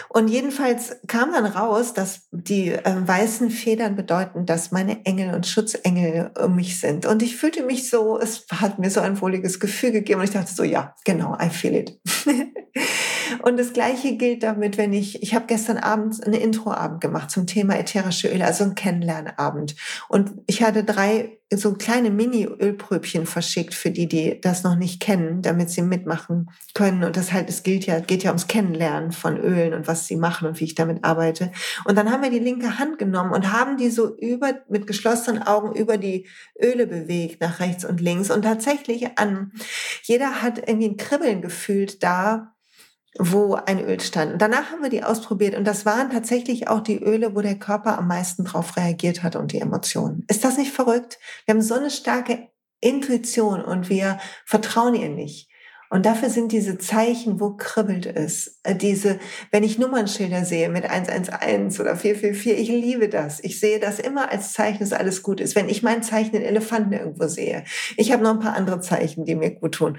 Und 0.08 0.28
jedenfalls 0.28 0.96
kam 1.08 1.32
dann 1.32 1.46
raus, 1.46 1.94
dass 1.94 2.28
die 2.30 2.70
äh, 2.70 2.94
weißen 3.06 3.50
Federn 3.50 3.96
bedeuten, 3.96 4.46
dass 4.46 4.70
meine 4.70 5.04
Engel 5.06 5.34
und 5.34 5.46
Schutzengel 5.46 6.30
um 6.38 6.54
mich 6.54 6.78
sind. 6.80 7.06
Und 7.06 7.22
ich 7.22 7.36
fühlte 7.36 7.64
mich 7.64 7.88
so, 7.88 8.18
es 8.18 8.46
hat 8.52 8.78
mir 8.78 8.90
so 8.90 9.00
ein 9.00 9.20
wohliges 9.20 9.58
Gefühl 9.58 9.90
gegeben 9.90 10.20
und 10.20 10.24
ich 10.24 10.32
dachte 10.32 10.52
so, 10.52 10.64
ja, 10.64 10.94
genau, 11.04 11.36
I 11.40 11.48
feel 11.48 11.74
it. 11.74 11.98
und 13.42 13.58
das 13.58 13.72
Gleiche 13.72 14.16
gilt 14.16 14.42
damit, 14.42 14.78
wenn 14.78 14.92
ich, 14.92 15.22
ich 15.22 15.34
habe 15.34 15.46
gestern 15.46 15.78
Abend 15.78 16.24
einen 16.24 16.40
Introabend 16.40 17.00
gemacht 17.00 17.30
zum 17.30 17.46
Thema 17.46 17.78
ätherische 17.78 18.28
Öle, 18.28 18.44
also 18.44 18.64
ein 18.64 18.74
Kennenlernabend. 18.74 19.76
Und 20.08 20.32
ich 20.46 20.62
hatte 20.62 20.84
drei 20.84 21.38
so 21.56 21.74
kleine 21.74 22.10
Mini-Ölpröbchen 22.10 23.26
verschickt 23.26 23.74
für 23.74 23.90
die, 23.90 24.08
die 24.08 24.40
das 24.40 24.62
noch 24.62 24.76
nicht 24.76 25.00
kennen, 25.00 25.42
damit 25.42 25.70
sie 25.70 25.82
mitmachen 25.82 26.50
können. 26.74 27.04
Und 27.04 27.16
das 27.16 27.32
halt, 27.32 27.48
es 27.48 27.62
gilt 27.62 27.86
ja, 27.86 28.00
geht 28.00 28.22
ja 28.22 28.30
ums 28.30 28.46
Kennenlernen 28.46 29.12
von 29.12 29.36
Ölen 29.36 29.74
und 29.74 29.86
was 29.86 30.06
sie 30.06 30.16
machen 30.16 30.48
und 30.48 30.60
wie 30.60 30.64
ich 30.64 30.74
damit 30.74 31.04
arbeite. 31.04 31.52
Und 31.84 31.96
dann 31.96 32.10
haben 32.10 32.22
wir 32.22 32.30
die 32.30 32.38
linke 32.38 32.78
Hand 32.78 32.98
genommen 32.98 33.32
und 33.32 33.52
haben 33.52 33.76
die 33.76 33.90
so 33.90 34.16
über, 34.16 34.54
mit 34.68 34.86
geschlossenen 34.86 35.42
Augen 35.42 35.74
über 35.74 35.98
die 35.98 36.26
Öle 36.60 36.86
bewegt, 36.86 37.40
nach 37.40 37.60
rechts 37.60 37.84
und 37.84 38.00
links. 38.00 38.30
Und 38.30 38.42
tatsächlich 38.42 39.18
an, 39.18 39.52
jeder 40.02 40.42
hat 40.42 40.58
irgendwie 40.58 40.88
ein 40.88 40.96
Kribbeln 40.96 41.42
gefühlt 41.42 42.02
da, 42.02 42.51
wo 43.18 43.54
ein 43.54 43.84
Öl 43.84 44.00
stand. 44.00 44.32
Und 44.32 44.42
danach 44.42 44.70
haben 44.70 44.82
wir 44.82 44.90
die 44.90 45.04
ausprobiert 45.04 45.54
und 45.54 45.64
das 45.64 45.84
waren 45.84 46.10
tatsächlich 46.10 46.68
auch 46.68 46.80
die 46.80 46.98
Öle, 46.98 47.34
wo 47.34 47.40
der 47.40 47.58
Körper 47.58 47.98
am 47.98 48.08
meisten 48.08 48.44
drauf 48.44 48.76
reagiert 48.76 49.22
hat 49.22 49.36
und 49.36 49.52
die 49.52 49.60
Emotionen. 49.60 50.24
Ist 50.28 50.44
das 50.44 50.56
nicht 50.56 50.72
verrückt? 50.72 51.18
Wir 51.44 51.54
haben 51.54 51.62
so 51.62 51.74
eine 51.74 51.90
starke 51.90 52.48
Intuition 52.80 53.62
und 53.62 53.90
wir 53.90 54.18
vertrauen 54.46 54.94
ihr 54.94 55.10
nicht. 55.10 55.48
Und 55.92 56.06
dafür 56.06 56.30
sind 56.30 56.52
diese 56.52 56.78
Zeichen, 56.78 57.38
wo 57.38 57.50
kribbelt 57.50 58.06
es, 58.06 58.60
äh, 58.62 58.74
diese, 58.74 59.20
wenn 59.50 59.62
ich 59.62 59.78
Nummernschilder 59.78 60.46
sehe 60.46 60.70
mit 60.70 60.88
111 60.88 61.78
oder 61.78 61.96
444, 61.96 62.58
ich 62.58 62.68
liebe 62.70 63.10
das. 63.10 63.44
Ich 63.44 63.60
sehe 63.60 63.78
das 63.78 63.98
immer 63.98 64.32
als 64.32 64.54
Zeichen, 64.54 64.78
dass 64.78 64.94
alles 64.94 65.22
gut 65.22 65.38
ist. 65.38 65.54
Wenn 65.54 65.68
ich 65.68 65.82
mein 65.82 66.02
Zeichen 66.02 66.32
den 66.32 66.44
Elefanten 66.44 66.94
irgendwo 66.94 67.28
sehe. 67.28 67.64
Ich 67.98 68.10
habe 68.10 68.22
noch 68.22 68.30
ein 68.30 68.40
paar 68.40 68.56
andere 68.56 68.80
Zeichen, 68.80 69.26
die 69.26 69.34
mir 69.34 69.50
gut 69.50 69.74
tun 69.74 69.98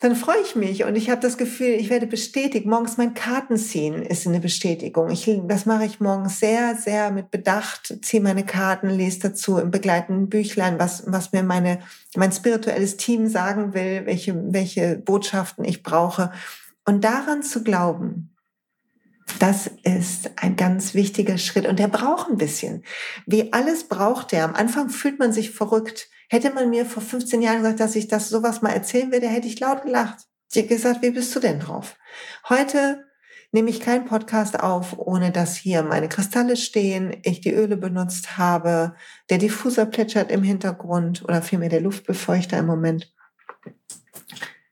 dann 0.00 0.16
freue 0.16 0.40
ich 0.42 0.56
mich 0.56 0.84
und 0.84 0.96
ich 0.96 1.10
habe 1.10 1.20
das 1.20 1.36
Gefühl, 1.36 1.68
ich 1.68 1.90
werde 1.90 2.06
bestätigt. 2.06 2.64
Morgens 2.64 2.96
mein 2.96 3.12
Kartenziehen 3.12 4.02
ist 4.02 4.26
eine 4.26 4.40
Bestätigung. 4.40 5.10
Ich, 5.10 5.30
das 5.44 5.66
mache 5.66 5.84
ich 5.84 6.00
morgens 6.00 6.40
sehr, 6.40 6.74
sehr 6.74 7.10
mit 7.10 7.30
Bedacht, 7.30 7.98
ziehe 8.00 8.22
meine 8.22 8.46
Karten, 8.46 8.88
lese 8.88 9.20
dazu 9.20 9.58
im 9.58 9.70
begleitenden 9.70 10.30
Büchlein, 10.30 10.78
was, 10.78 11.04
was 11.06 11.32
mir 11.32 11.42
meine, 11.42 11.80
mein 12.16 12.32
spirituelles 12.32 12.96
Team 12.96 13.28
sagen 13.28 13.74
will, 13.74 14.06
welche, 14.06 14.34
welche 14.54 14.96
Botschaften 14.96 15.66
ich 15.66 15.82
brauche. 15.82 16.32
Und 16.86 17.04
daran 17.04 17.42
zu 17.42 17.62
glauben, 17.62 18.34
das 19.38 19.70
ist 19.84 20.30
ein 20.36 20.56
ganz 20.56 20.94
wichtiger 20.94 21.36
Schritt 21.36 21.66
und 21.66 21.78
der 21.78 21.88
braucht 21.88 22.30
ein 22.30 22.38
bisschen. 22.38 22.84
Wie 23.26 23.52
alles 23.52 23.84
braucht 23.84 24.32
der. 24.32 24.44
Am 24.44 24.54
Anfang 24.54 24.88
fühlt 24.88 25.18
man 25.18 25.34
sich 25.34 25.50
verrückt 25.50 26.08
Hätte 26.32 26.52
man 26.52 26.70
mir 26.70 26.86
vor 26.86 27.02
15 27.02 27.42
Jahren 27.42 27.58
gesagt, 27.58 27.80
dass 27.80 27.96
ich 27.96 28.06
das 28.06 28.28
sowas 28.28 28.62
mal 28.62 28.70
erzählen 28.70 29.10
würde, 29.10 29.26
hätte 29.26 29.48
ich 29.48 29.58
laut 29.58 29.82
gelacht. 29.82 30.28
Ich 30.48 30.58
hätte 30.58 30.68
gesagt, 30.68 31.02
wie 31.02 31.10
bist 31.10 31.34
du 31.34 31.40
denn 31.40 31.58
drauf? 31.58 31.96
Heute 32.48 33.04
nehme 33.50 33.68
ich 33.68 33.80
keinen 33.80 34.04
Podcast 34.04 34.60
auf, 34.60 34.96
ohne 34.96 35.32
dass 35.32 35.56
hier 35.56 35.82
meine 35.82 36.08
Kristalle 36.08 36.56
stehen, 36.56 37.16
ich 37.24 37.40
die 37.40 37.52
Öle 37.52 37.76
benutzt 37.76 38.38
habe, 38.38 38.94
der 39.28 39.38
Diffuser 39.38 39.86
plätschert 39.86 40.30
im 40.30 40.44
Hintergrund 40.44 41.24
oder 41.24 41.42
vielmehr 41.42 41.68
der 41.68 41.80
Luftbefeuchter 41.80 42.58
im 42.58 42.66
Moment. 42.66 43.12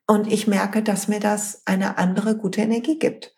Und 0.07 0.33
ich 0.33 0.47
merke, 0.47 0.85
dass 0.85 1.09
mir 1.09 1.19
das 1.19 1.63
eine 1.67 1.99
andere 1.99 2.37
gute 2.37 2.61
Energie 2.61 3.01
gibt 3.01 3.35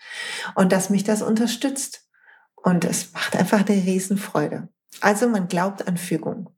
und 0.57 0.73
dass 0.73 0.91
mich 0.91 1.05
das 1.05 1.23
unterstützt. 1.23 2.07
Und 2.55 2.85
es 2.85 3.15
macht 3.15 3.35
einfach 3.35 3.67
eine 3.67 3.83
Riesenfreude. 3.83 4.69
Also 5.01 5.27
man 5.27 5.49
glaubt 5.49 5.89
an 5.89 5.97
Fügung. 5.97 6.51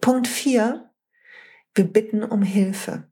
Punkt 0.00 0.28
vier, 0.28 0.91
wir 1.74 1.84
bitten 1.84 2.22
um 2.22 2.42
Hilfe. 2.42 3.04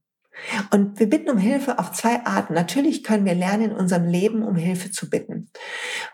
Und 0.70 0.98
wir 0.98 1.08
bitten 1.08 1.30
um 1.30 1.38
Hilfe 1.38 1.78
auf 1.78 1.92
zwei 1.92 2.24
Arten. 2.24 2.54
Natürlich 2.54 3.04
können 3.04 3.24
wir 3.24 3.34
lernen, 3.34 3.70
in 3.70 3.72
unserem 3.72 4.06
Leben 4.06 4.42
um 4.42 4.56
Hilfe 4.56 4.90
zu 4.90 5.10
bitten. 5.10 5.50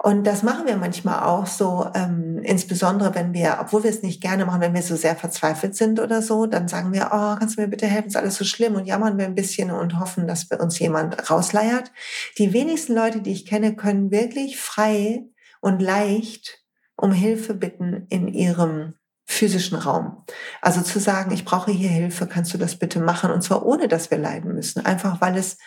Und 0.03 0.27
das 0.27 0.43
machen 0.43 0.67
wir 0.67 0.77
manchmal 0.77 1.21
auch 1.21 1.47
so, 1.47 1.89
ähm, 1.95 2.41
insbesondere 2.43 3.15
wenn 3.15 3.35
wir, 3.35 3.59
obwohl 3.61 3.85
wir 3.85 3.91
es 3.91 4.03
nicht 4.03 4.21
gerne 4.21 4.45
machen, 4.45 4.61
wenn 4.61 4.75
wir 4.75 4.83
so 4.83 4.97
sehr 4.97 5.17
verzweifelt 5.17 5.77
sind 5.77 6.01
oder 6.01 6.23
so, 6.23 6.47
dann 6.47 6.69
sagen 6.69 6.93
wir, 6.93 7.11
oh, 7.13 7.37
kannst 7.39 7.57
du 7.57 7.63
mir 7.63 7.69
bitte 7.69 7.87
helfen, 7.87 8.09
ist 8.09 8.17
alles 8.17 8.37
so 8.37 8.45
schlimm 8.45 8.75
und 8.75 8.87
jammern 8.87 9.19
wir 9.19 9.27
ein 9.27 9.35
bisschen 9.35 9.71
und 9.71 9.99
hoffen, 10.01 10.27
dass 10.27 10.51
wir 10.51 10.61
uns 10.61 10.79
jemand 10.79 11.31
rausleiert. 11.31 11.93
Die 12.39 12.53
wenigsten 12.53 12.95
Leute, 12.95 13.21
die 13.21 13.33
ich 13.33 13.47
kenne, 13.47 13.77
können 13.77 14.11
wirklich 14.11 14.59
frei 14.59 15.25
und 15.61 15.81
leicht 15.81 16.65
um 16.97 17.13
Hilfe 17.13 17.55
bitten 17.55 18.07
in 18.09 18.29
ihrem 18.29 18.95
physischen 19.27 19.77
Raum. 19.77 20.25
Also 20.63 20.81
zu 20.81 21.01
sagen, 21.01 21.33
ich 21.33 21.45
brauche 21.45 21.71
hier 21.71 21.89
Hilfe, 21.89 22.27
kannst 22.27 22.55
du 22.55 22.59
das 22.59 22.79
bitte 22.79 23.01
machen? 23.01 23.31
Und 23.31 23.43
zwar 23.43 23.67
ohne, 23.67 23.89
dass 23.89 24.11
wir 24.11 24.19
leiden 24.19 24.55
müssen, 24.55 24.87
einfach 24.87 25.21
weil 25.21 25.37
es 25.37 25.59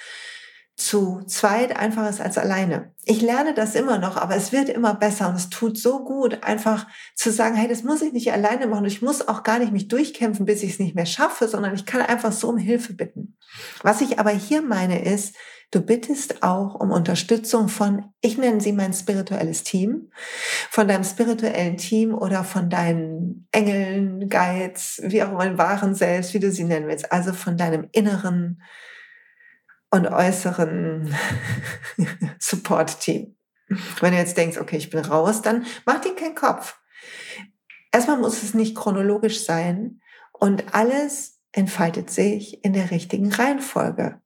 zu 0.79 1.21
zweit 1.27 1.75
einfacher 1.75 2.09
ist 2.09 2.21
als 2.21 2.37
alleine. 2.37 2.93
Ich 3.03 3.21
lerne 3.21 3.53
das 3.53 3.75
immer 3.75 3.97
noch, 3.97 4.15
aber 4.15 4.37
es 4.37 4.53
wird 4.53 4.69
immer 4.69 4.93
besser 4.93 5.27
und 5.27 5.35
es 5.35 5.49
tut 5.49 5.77
so 5.77 6.05
gut, 6.05 6.43
einfach 6.43 6.87
zu 7.15 7.31
sagen, 7.31 7.55
hey, 7.55 7.67
das 7.67 7.83
muss 7.83 8.01
ich 8.01 8.13
nicht 8.13 8.31
alleine 8.31 8.67
machen. 8.67 8.85
Ich 8.85 9.01
muss 9.01 9.27
auch 9.27 9.43
gar 9.43 9.59
nicht 9.59 9.73
mich 9.73 9.89
durchkämpfen, 9.89 10.45
bis 10.45 10.63
ich 10.63 10.71
es 10.71 10.79
nicht 10.79 10.95
mehr 10.95 11.05
schaffe, 11.05 11.49
sondern 11.49 11.75
ich 11.75 11.85
kann 11.85 12.01
einfach 12.01 12.31
so 12.31 12.47
um 12.47 12.57
Hilfe 12.57 12.93
bitten. 12.93 13.37
Was 13.83 13.99
ich 13.99 14.19
aber 14.19 14.31
hier 14.31 14.61
meine 14.61 15.03
ist, 15.03 15.35
du 15.71 15.81
bittest 15.81 16.41
auch 16.41 16.75
um 16.75 16.91
Unterstützung 16.91 17.69
von, 17.69 18.11
ich 18.21 18.37
nenne 18.37 18.59
sie 18.59 18.73
mein 18.73 18.93
spirituelles 18.93 19.63
Team, 19.63 20.11
von 20.69 20.87
deinem 20.87 21.03
spirituellen 21.03 21.77
Team 21.77 22.13
oder 22.13 22.43
von 22.43 22.69
deinen 22.69 23.47
Engeln, 23.51 24.29
Guides, 24.29 25.01
wie 25.03 25.23
auch 25.23 25.31
immer, 25.31 25.57
wahren 25.57 25.95
Selbst, 25.95 26.33
wie 26.33 26.39
du 26.39 26.51
sie 26.51 26.63
nennen 26.63 26.87
willst, 26.87 27.11
also 27.11 27.33
von 27.33 27.57
deinem 27.57 27.87
inneren 27.91 28.61
und 29.91 30.07
äußeren 30.07 31.15
Support-Team. 32.39 33.35
Wenn 33.99 34.11
du 34.13 34.17
jetzt 34.17 34.37
denkst, 34.37 34.57
okay, 34.57 34.77
ich 34.77 34.89
bin 34.89 34.99
raus, 34.99 35.41
dann 35.41 35.65
mach 35.85 36.01
dir 36.01 36.15
keinen 36.15 36.35
Kopf. 36.35 36.79
Erstmal 37.91 38.17
muss 38.17 38.41
es 38.41 38.53
nicht 38.53 38.75
chronologisch 38.75 39.43
sein 39.43 40.01
und 40.31 40.73
alles 40.73 41.39
entfaltet 41.51 42.09
sich 42.09 42.63
in 42.63 42.73
der 42.73 42.91
richtigen 42.91 43.31
Reihenfolge. 43.31 44.21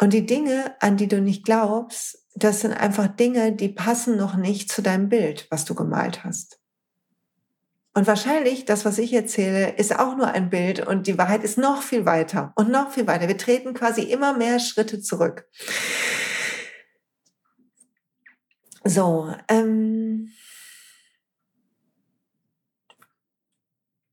Und 0.00 0.14
die 0.14 0.24
Dinge, 0.24 0.74
an 0.80 0.96
die 0.96 1.08
du 1.08 1.20
nicht 1.20 1.44
glaubst, 1.44 2.26
das 2.34 2.60
sind 2.60 2.72
einfach 2.72 3.06
Dinge, 3.06 3.52
die 3.52 3.68
passen 3.68 4.16
noch 4.16 4.34
nicht 4.34 4.72
zu 4.72 4.80
deinem 4.80 5.10
Bild, 5.10 5.46
was 5.50 5.66
du 5.66 5.74
gemalt 5.74 6.24
hast. 6.24 6.58
Und 7.92 8.06
wahrscheinlich, 8.06 8.64
das, 8.64 8.86
was 8.86 8.96
ich 8.96 9.12
erzähle, 9.12 9.76
ist 9.76 9.98
auch 9.98 10.16
nur 10.16 10.28
ein 10.28 10.48
Bild 10.48 10.86
und 10.86 11.06
die 11.06 11.18
Wahrheit 11.18 11.44
ist 11.44 11.58
noch 11.58 11.82
viel 11.82 12.06
weiter 12.06 12.52
und 12.56 12.70
noch 12.70 12.92
viel 12.92 13.06
weiter. 13.06 13.28
Wir 13.28 13.36
treten 13.36 13.74
quasi 13.74 14.02
immer 14.02 14.34
mehr 14.34 14.58
Schritte 14.58 15.02
zurück. 15.02 15.46
So, 18.84 19.34
ähm, 19.48 20.32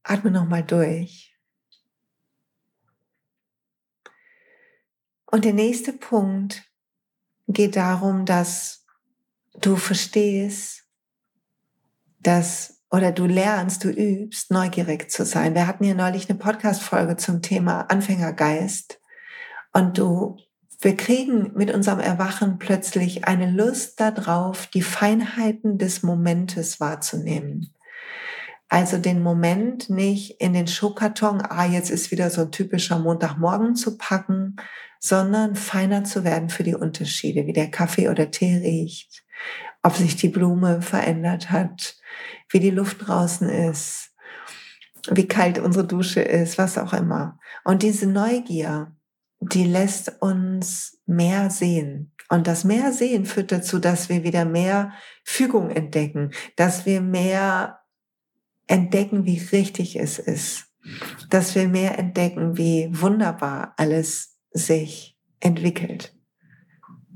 atme 0.03 0.32
nochmal 0.32 0.63
durch. 0.63 1.26
Und 5.38 5.46
der 5.46 5.53
nächste 5.53 5.94
Punkt 5.94 6.63
geht 7.48 7.75
darum, 7.75 8.25
dass 8.25 8.88
du 9.62 9.75
verstehst, 9.75 10.86
dass 12.20 12.82
oder 12.89 13.12
du 13.12 13.27
lernst, 13.27 13.84
du 13.84 13.89
übst, 13.89 14.50
neugierig 14.50 15.12
zu 15.12 15.25
sein. 15.25 15.53
Wir 15.53 15.67
hatten 15.67 15.84
hier 15.84 15.94
neulich 15.94 16.27
eine 16.27 16.39
Podcast-Folge 16.39 17.17
zum 17.17 17.44
Thema 17.44 17.82
Anfängergeist. 17.82 19.00
Und 19.74 20.00
du, 20.00 20.38
wir 20.82 20.98
kriegen 20.98 21.51
mit 21.53 21.72
unserem 21.72 22.00
Erwachen 22.00 22.58
plötzlich 22.58 23.25
eine 23.25 23.51
Lust 23.51 24.00
darauf, 24.00 24.65
die 24.65 24.82
Feinheiten 24.82 25.77
des 25.77 26.01
Momentes 26.01 26.79
wahrzunehmen. 26.79 27.75
Also 28.70 28.98
den 28.98 29.22
Moment 29.22 29.91
nicht 29.91 30.41
in 30.41 30.53
den 30.53 30.67
Schuhkarton, 30.67 31.44
ah, 31.44 31.65
jetzt 31.65 31.91
ist 31.91 32.10
wieder 32.10 32.32
so 32.32 32.41
ein 32.41 32.51
typischer 32.51 32.98
Montagmorgen 32.98 33.75
zu 33.75 34.00
packen, 34.00 34.56
sondern 35.00 35.56
feiner 35.56 36.04
zu 36.04 36.24
werden 36.24 36.50
für 36.50 36.63
die 36.63 36.75
Unterschiede, 36.75 37.46
wie 37.46 37.54
der 37.54 37.70
Kaffee 37.70 38.10
oder 38.10 38.32
Tee 38.32 38.58
riecht, 38.58 39.24
ob 39.84 39.96
sich 39.96 40.16
die 40.16 40.30
Blume 40.30 40.82
verändert 40.82 41.51
hat, 41.51 41.98
wie 42.50 42.60
die 42.60 42.72
Luft 42.72 43.08
draußen 43.08 43.50
ist, 43.50 44.12
wie 45.10 45.27
kalt 45.27 45.60
unsere 45.60 45.86
Dusche 45.86 46.22
ist, 46.22 46.58
was 46.58 46.77
auch 46.77 46.94
immer. 46.94 47.39
Und 47.63 47.84
diese 47.84 48.08
Neugier, 48.08 48.95
die 49.39 49.65
lässt 49.65 50.21
uns 50.21 51.00
mehr 51.06 51.50
sehen. 51.50 52.13
Und 52.30 52.48
das 52.48 52.63
mehr 52.63 52.91
sehen 52.91 53.26
führt 53.26 53.52
dazu, 53.52 53.80
dass 53.80 54.10
wir 54.10 54.24
wieder 54.24 54.43
mehr 54.45 54.91
Fügung 55.24 55.69
entdecken, 55.69 56.32
dass 56.56 56.86
wir 56.86 57.02
mehr 57.02 57.80
entdecken, 58.67 59.26
wie 59.26 59.39
richtig 59.39 59.98
es 59.98 60.19
ist, 60.19 60.65
dass 61.30 61.56
wir 61.56 61.69
mehr 61.69 61.98
entdecken, 61.98 62.58
wie 62.58 62.89
wunderbar 62.91 63.74
alles 63.78 64.37
sich 64.58 65.17
entwickelt. 65.39 66.15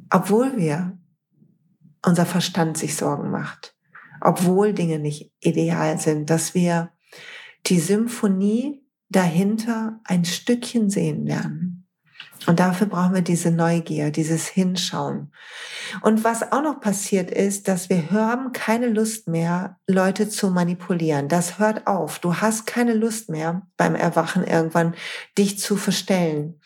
Obwohl 0.10 0.58
wir 0.58 0.98
unser 2.06 2.26
Verstand 2.26 2.78
sich 2.78 2.96
Sorgen 2.96 3.32
macht 3.32 3.76
obwohl 4.22 4.74
Dinge 4.74 5.00
nicht 5.00 5.34
ideal 5.42 6.00
sind, 6.00 6.30
dass 6.30 6.54
wir 6.54 6.92
die 7.66 7.80
Symphonie 7.80 8.86
dahinter 9.10 10.00
ein 10.06 10.24
Stückchen 10.24 10.90
sehen 10.90 11.26
lernen. 11.26 11.88
Und 12.48 12.60
dafür 12.60 12.88
brauchen 12.88 13.14
wir 13.14 13.22
diese 13.22 13.52
Neugier, 13.52 14.10
dieses 14.10 14.48
Hinschauen. 14.48 15.32
Und 16.02 16.24
was 16.24 16.52
auch 16.52 16.64
noch 16.64 16.80
passiert 16.80 17.30
ist, 17.30 17.68
dass 17.68 17.90
wir 17.90 18.10
haben 18.10 18.52
keine 18.52 18.88
Lust 18.88 19.28
mehr, 19.28 19.78
Leute 19.86 20.28
zu 20.28 20.50
manipulieren. 20.50 21.28
Das 21.28 21.60
hört 21.60 21.86
auf. 21.86 22.18
Du 22.18 22.38
hast 22.38 22.66
keine 22.66 22.96
Lust 22.96 23.30
mehr 23.30 23.68
beim 23.78 23.94
Erwachen 23.94 24.44
irgendwann, 24.44 24.96
dich 25.38 25.60
zu 25.60 25.76
verstellen 25.76 26.60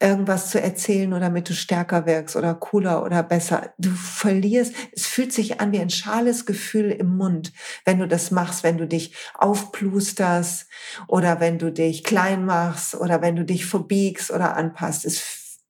irgendwas 0.00 0.50
zu 0.50 0.60
erzählen 0.60 1.12
oder 1.12 1.20
damit 1.20 1.48
du 1.48 1.54
stärker 1.54 2.06
wirkst 2.06 2.36
oder 2.36 2.54
cooler 2.54 3.04
oder 3.04 3.22
besser. 3.22 3.72
Du 3.78 3.90
verlierst, 3.90 4.74
es 4.92 5.06
fühlt 5.06 5.32
sich 5.32 5.60
an 5.60 5.72
wie 5.72 5.80
ein 5.80 5.90
schales 5.90 6.46
Gefühl 6.46 6.90
im 6.90 7.16
Mund, 7.16 7.52
wenn 7.84 7.98
du 7.98 8.08
das 8.08 8.30
machst, 8.30 8.62
wenn 8.64 8.78
du 8.78 8.86
dich 8.86 9.14
aufplusterst 9.34 10.68
oder 11.06 11.40
wenn 11.40 11.58
du 11.58 11.70
dich 11.72 12.04
klein 12.04 12.44
machst 12.46 12.94
oder 12.94 13.20
wenn 13.22 13.36
du 13.36 13.44
dich 13.44 13.66
verbiegst 13.66 14.30
oder 14.30 14.56
anpasst. 14.56 15.04
Es 15.04 15.18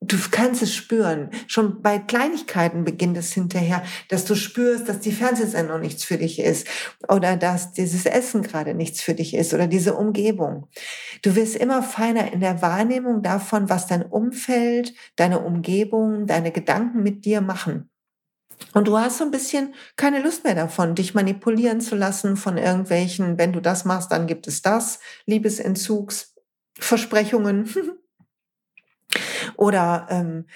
du 0.01 0.17
kannst 0.31 0.61
es 0.63 0.73
spüren. 0.73 1.29
Schon 1.47 1.81
bei 1.81 1.99
Kleinigkeiten 1.99 2.83
beginnt 2.83 3.17
es 3.17 3.31
hinterher, 3.31 3.83
dass 4.09 4.25
du 4.25 4.35
spürst, 4.35 4.89
dass 4.89 4.99
die 4.99 5.11
Fernsehsendung 5.11 5.79
nichts 5.79 6.03
für 6.03 6.17
dich 6.17 6.39
ist 6.39 6.67
oder 7.07 7.37
dass 7.37 7.71
dieses 7.71 8.05
Essen 8.05 8.41
gerade 8.41 8.73
nichts 8.73 9.01
für 9.01 9.13
dich 9.13 9.35
ist 9.35 9.53
oder 9.53 9.67
diese 9.67 9.93
Umgebung. 9.93 10.67
Du 11.21 11.35
wirst 11.35 11.55
immer 11.55 11.83
feiner 11.83 12.33
in 12.33 12.39
der 12.39 12.61
Wahrnehmung 12.61 13.21
davon, 13.21 13.69
was 13.69 13.87
dein 13.87 14.03
Umfeld, 14.03 14.93
deine 15.15 15.39
Umgebung, 15.39 16.25
deine 16.25 16.51
Gedanken 16.51 17.03
mit 17.03 17.23
dir 17.23 17.41
machen. 17.41 17.89
Und 18.73 18.87
du 18.87 18.97
hast 18.97 19.19
so 19.19 19.23
ein 19.23 19.31
bisschen 19.31 19.73
keine 19.97 20.21
Lust 20.21 20.43
mehr 20.43 20.55
davon, 20.55 20.95
dich 20.95 21.13
manipulieren 21.13 21.81
zu 21.81 21.95
lassen 21.95 22.37
von 22.37 22.57
irgendwelchen, 22.57 23.37
wenn 23.37 23.53
du 23.53 23.59
das 23.59 23.85
machst, 23.85 24.11
dann 24.11 24.27
gibt 24.27 24.47
es 24.47 24.61
das, 24.61 24.99
Liebesentzugs, 25.25 26.35
Versprechungen. 26.79 27.69
Oder 29.57 30.07
ähm, 30.09 30.47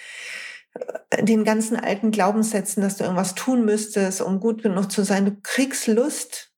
den 1.20 1.44
ganzen 1.44 1.78
alten 1.78 2.12
Glaubenssätzen, 2.12 2.82
dass 2.82 2.98
du 2.98 3.04
irgendwas 3.04 3.36
tun 3.36 3.66
müsstest, 3.66 4.22
um 4.22 4.40
gut 4.40 4.64
genug 4.64 4.92
zu 4.92 5.04
sein. 5.04 5.26
Du 5.26 5.38
kriegst 5.42 5.88
Lust 5.88 6.52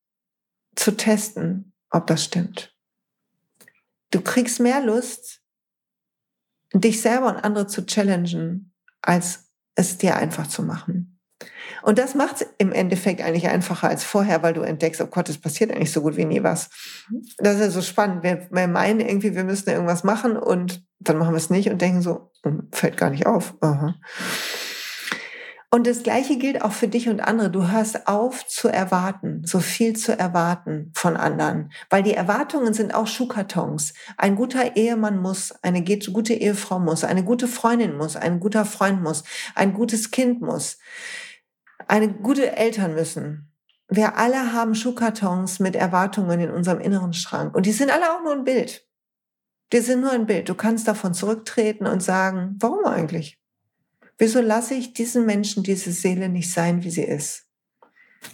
zu 0.75 0.91
testen, 0.91 1.73
ob 1.89 2.07
das 2.07 2.23
stimmt. 2.23 2.75
Du 4.11 4.21
kriegst 4.21 4.59
mehr 4.59 4.81
Lust, 4.81 5.41
dich 6.73 7.01
selber 7.01 7.27
und 7.27 7.37
andere 7.37 7.67
zu 7.67 7.85
challengen, 7.85 8.73
als 9.01 9.51
es 9.75 9.97
dir 9.97 10.15
einfach 10.15 10.47
zu 10.47 10.63
machen. 10.63 11.16
Und 11.83 11.99
das 11.99 12.15
macht 12.15 12.41
es 12.41 12.47
im 12.57 12.71
Endeffekt 12.71 13.21
eigentlich 13.21 13.47
einfacher 13.47 13.87
als 13.87 14.03
vorher, 14.03 14.43
weil 14.43 14.53
du 14.53 14.61
entdeckst, 14.61 15.01
oh 15.01 15.07
Gott, 15.07 15.29
es 15.29 15.37
passiert 15.37 15.71
eigentlich 15.71 15.91
so 15.91 16.01
gut 16.01 16.17
wie 16.17 16.25
nie 16.25 16.43
was. 16.43 16.69
Das 17.37 17.55
ist 17.55 17.61
ja 17.61 17.69
so 17.69 17.81
spannend. 17.81 18.23
Wir, 18.23 18.47
wir 18.51 18.67
meinen 18.67 18.99
irgendwie, 18.99 19.35
wir 19.35 19.43
müssen 19.43 19.69
irgendwas 19.69 20.03
machen 20.03 20.35
und 20.35 20.83
dann 20.99 21.17
machen 21.17 21.33
wir 21.33 21.37
es 21.37 21.49
nicht 21.49 21.69
und 21.69 21.81
denken 21.81 22.01
so, 22.01 22.31
hm, 22.43 22.69
fällt 22.71 22.97
gar 22.97 23.09
nicht 23.09 23.25
auf. 23.25 23.55
Aha. 23.61 23.95
Und 25.69 25.85
das 25.85 26.01
Gleiche 26.01 26.37
gilt 26.37 26.61
auch 26.61 26.71
für 26.71 26.87
dich 26.87 27.09
und 27.09 27.19
andere. 27.19 27.51
Du 27.51 27.69
hörst 27.69 28.07
auf 28.07 28.47
zu 28.47 28.69
erwarten, 28.69 29.41
so 29.45 29.59
viel 29.59 29.97
zu 29.97 30.17
erwarten 30.17 30.91
von 30.95 31.17
anderen, 31.17 31.71
weil 31.89 32.03
die 32.03 32.13
Erwartungen 32.13 32.73
sind 32.73 32.95
auch 32.95 33.05
Schuhkartons. 33.05 33.93
Ein 34.17 34.35
guter 34.35 34.77
Ehemann 34.77 35.19
muss, 35.19 35.51
eine 35.63 35.83
gute 35.83 36.33
Ehefrau 36.33 36.79
muss, 36.79 37.03
eine 37.03 37.23
gute 37.23 37.49
Freundin 37.49 37.97
muss, 37.97 38.15
ein 38.15 38.39
guter 38.39 38.63
Freund 38.63 39.03
muss, 39.03 39.25
ein 39.55 39.73
gutes 39.73 40.11
Kind 40.11 40.41
muss. 40.41 40.77
Eine 41.87 42.13
gute 42.13 42.55
Eltern 42.55 42.93
müssen. 42.93 43.53
Wir 43.87 44.17
alle 44.17 44.51
haben 44.53 44.75
Schuhkartons 44.75 45.59
mit 45.59 45.75
Erwartungen 45.75 46.39
in 46.41 46.51
unserem 46.51 46.81
inneren 46.81 47.13
Schrank. 47.13 47.55
Und 47.55 47.65
die 47.65 47.71
sind 47.71 47.89
alle 47.89 48.11
auch 48.11 48.21
nur 48.21 48.33
ein 48.33 48.43
Bild. 48.43 48.85
Die 49.71 49.79
sind 49.79 50.01
nur 50.01 50.11
ein 50.11 50.25
Bild. 50.25 50.49
Du 50.49 50.55
kannst 50.55 50.87
davon 50.87 51.13
zurücktreten 51.13 51.87
und 51.87 52.03
sagen, 52.03 52.57
warum 52.59 52.85
eigentlich? 52.85 53.39
Wieso 54.17 54.41
lasse 54.41 54.73
ich 54.73 54.93
diesen 54.93 55.25
Menschen, 55.25 55.63
diese 55.63 55.91
Seele 55.91 56.27
nicht 56.27 56.51
sein, 56.51 56.83
wie 56.83 56.89
sie 56.89 57.03
ist? 57.03 57.46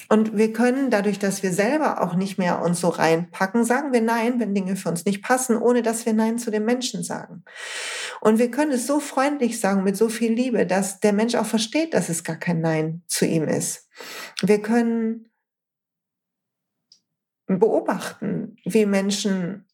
Und 0.10 0.38
wir 0.38 0.54
können 0.54 0.90
dadurch, 0.90 1.20
dass 1.20 1.44
wir 1.44 1.52
selber 1.52 2.02
auch 2.02 2.16
nicht 2.16 2.38
mehr 2.38 2.62
uns 2.62 2.82
so 2.82 2.90
reinpacken, 2.90 3.64
sagen 3.66 3.94
wir 3.94 4.02
Nein, 4.02 4.40
wenn 4.40 4.54
Dinge 4.54 4.76
für 4.76 4.90
uns 4.90 5.06
nicht 5.06 5.24
passen, 5.24 5.58
ohne 5.58 5.82
dass 5.82 6.06
wir 6.06 6.14
Nein 6.14 6.38
zu 6.38 6.52
dem 6.52 6.66
Menschen 6.66 7.04
sagen. 7.04 7.44
Und 8.22 8.40
wir 8.40 8.52
können 8.52 8.72
es 8.72 8.88
so 8.88 9.00
freundlich 9.00 9.60
sagen, 9.60 9.84
mit 9.84 9.98
so 9.98 10.10
viel 10.10 10.34
Liebe, 10.34 10.66
dass 10.66 11.00
der 11.00 11.14
Mensch 11.14 11.36
auch 11.36 11.46
versteht, 11.46 11.94
dass 11.94 12.10
es 12.10 12.24
gar 12.24 12.38
kein 12.38 12.62
Nein 12.62 13.04
zu 13.08 13.26
ihm 13.26 13.48
ist. 13.48 13.88
Wir 14.42 14.62
können 14.62 15.30
beobachten, 17.48 18.58
wie 18.66 18.86
Menschen 18.86 19.66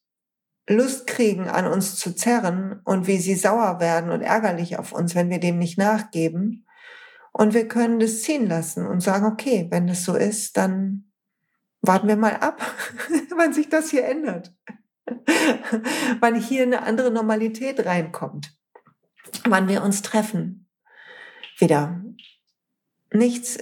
Lust 0.68 1.08
kriegen, 1.08 1.48
an 1.48 1.66
uns 1.66 1.96
zu 1.96 2.16
zerren 2.16 2.82
und 2.86 3.08
wie 3.08 3.18
sie 3.18 3.36
sauer 3.36 3.80
werden 3.80 4.12
und 4.12 4.22
ärgerlich 4.22 4.78
auf 4.78 4.92
uns, 4.92 5.16
wenn 5.16 5.30
wir 5.30 5.40
dem 5.40 5.58
nicht 5.58 5.80
nachgeben. 5.80 6.66
Und 7.40 7.54
wir 7.54 7.70
können 7.70 8.02
das 8.02 8.22
ziehen 8.24 8.48
lassen 8.48 8.86
und 8.86 9.00
sagen, 9.00 9.26
okay, 9.26 9.68
wenn 9.70 9.88
das 9.88 10.04
so 10.04 10.14
ist, 10.14 10.58
dann 10.58 11.10
warten 11.80 12.10
wir 12.10 12.18
mal 12.18 12.36
ab, 12.36 12.62
wann 13.38 13.54
sich 13.54 13.70
das 13.70 13.92
hier 13.92 14.04
ändert. 14.04 14.54
wann 16.20 16.36
hier 16.36 16.64
eine 16.64 16.82
andere 16.82 17.12
Normalität 17.12 17.86
reinkommt. 17.86 18.54
Wann 19.46 19.70
wir 19.70 19.84
uns 19.84 20.02
treffen. 20.02 20.68
Wieder. 21.58 22.04
Nichts 23.14 23.58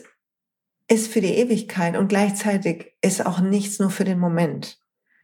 ist 0.87 1.11
für 1.11 1.21
die 1.21 1.35
Ewigkeit 1.35 1.97
und 1.97 2.07
gleichzeitig 2.07 2.95
ist 3.03 3.27
auch 3.27 3.41
nichts 3.41 3.77
nur 3.77 3.91
für 3.91 4.05
den 4.05 4.17
Moment. 4.17 4.79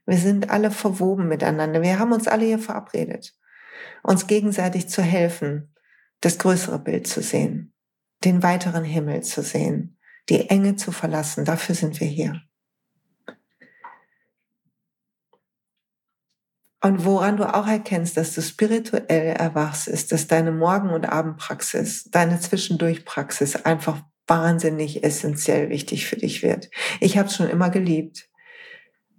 Wir 0.06 0.20
sind 0.20 0.52
alle 0.52 0.70
verwoben 0.70 1.28
miteinander. 1.28 1.82
Wir 1.82 1.98
haben 1.98 2.12
uns 2.12 2.28
alle 2.28 2.46
hier 2.46 2.60
verabredet, 2.60 3.34
uns 4.04 4.28
gegenseitig 4.28 4.89
zu 4.89 5.02
helfen, 5.02 5.74
das 6.22 6.38
größere 6.38 6.78
Bild 6.78 7.08
zu 7.08 7.24
sehen, 7.24 7.73
den 8.24 8.44
weiteren 8.44 8.84
Himmel 8.84 9.22
zu 9.22 9.42
sehen, 9.42 9.98
die 10.30 10.50
Enge 10.50 10.76
zu 10.76 10.92
verlassen. 10.92 11.46
Dafür 11.46 11.76
sind 11.76 12.00
wir 12.00 12.08
hier. 12.08 12.42
Und 16.82 17.06
woran 17.06 17.38
du 17.38 17.46
auch 17.46 17.66
erkennst, 17.66 18.18
dass 18.18 18.36
du 18.36 18.42
spirituell 18.42 19.38
erwachst, 19.38 19.88
ist, 19.88 20.12
dass 20.12 20.28
deine 20.28 20.52
Morgen- 20.52 20.90
und 20.90 21.06
Abendpraxis, 21.06 22.10
deine 22.12 22.42
Zwischendurchpraxis 22.42 23.56
einfach 23.66 24.02
wahnsinnig 24.28 25.02
essentiell 25.02 25.70
wichtig 25.70 26.08
für 26.08 26.18
dich 26.18 26.44
wird. 26.44 26.70
Ich 27.00 27.18
habe 27.18 27.30
es 27.30 27.36
schon 27.36 27.50
immer 27.50 27.70
geliebt. 27.70 28.30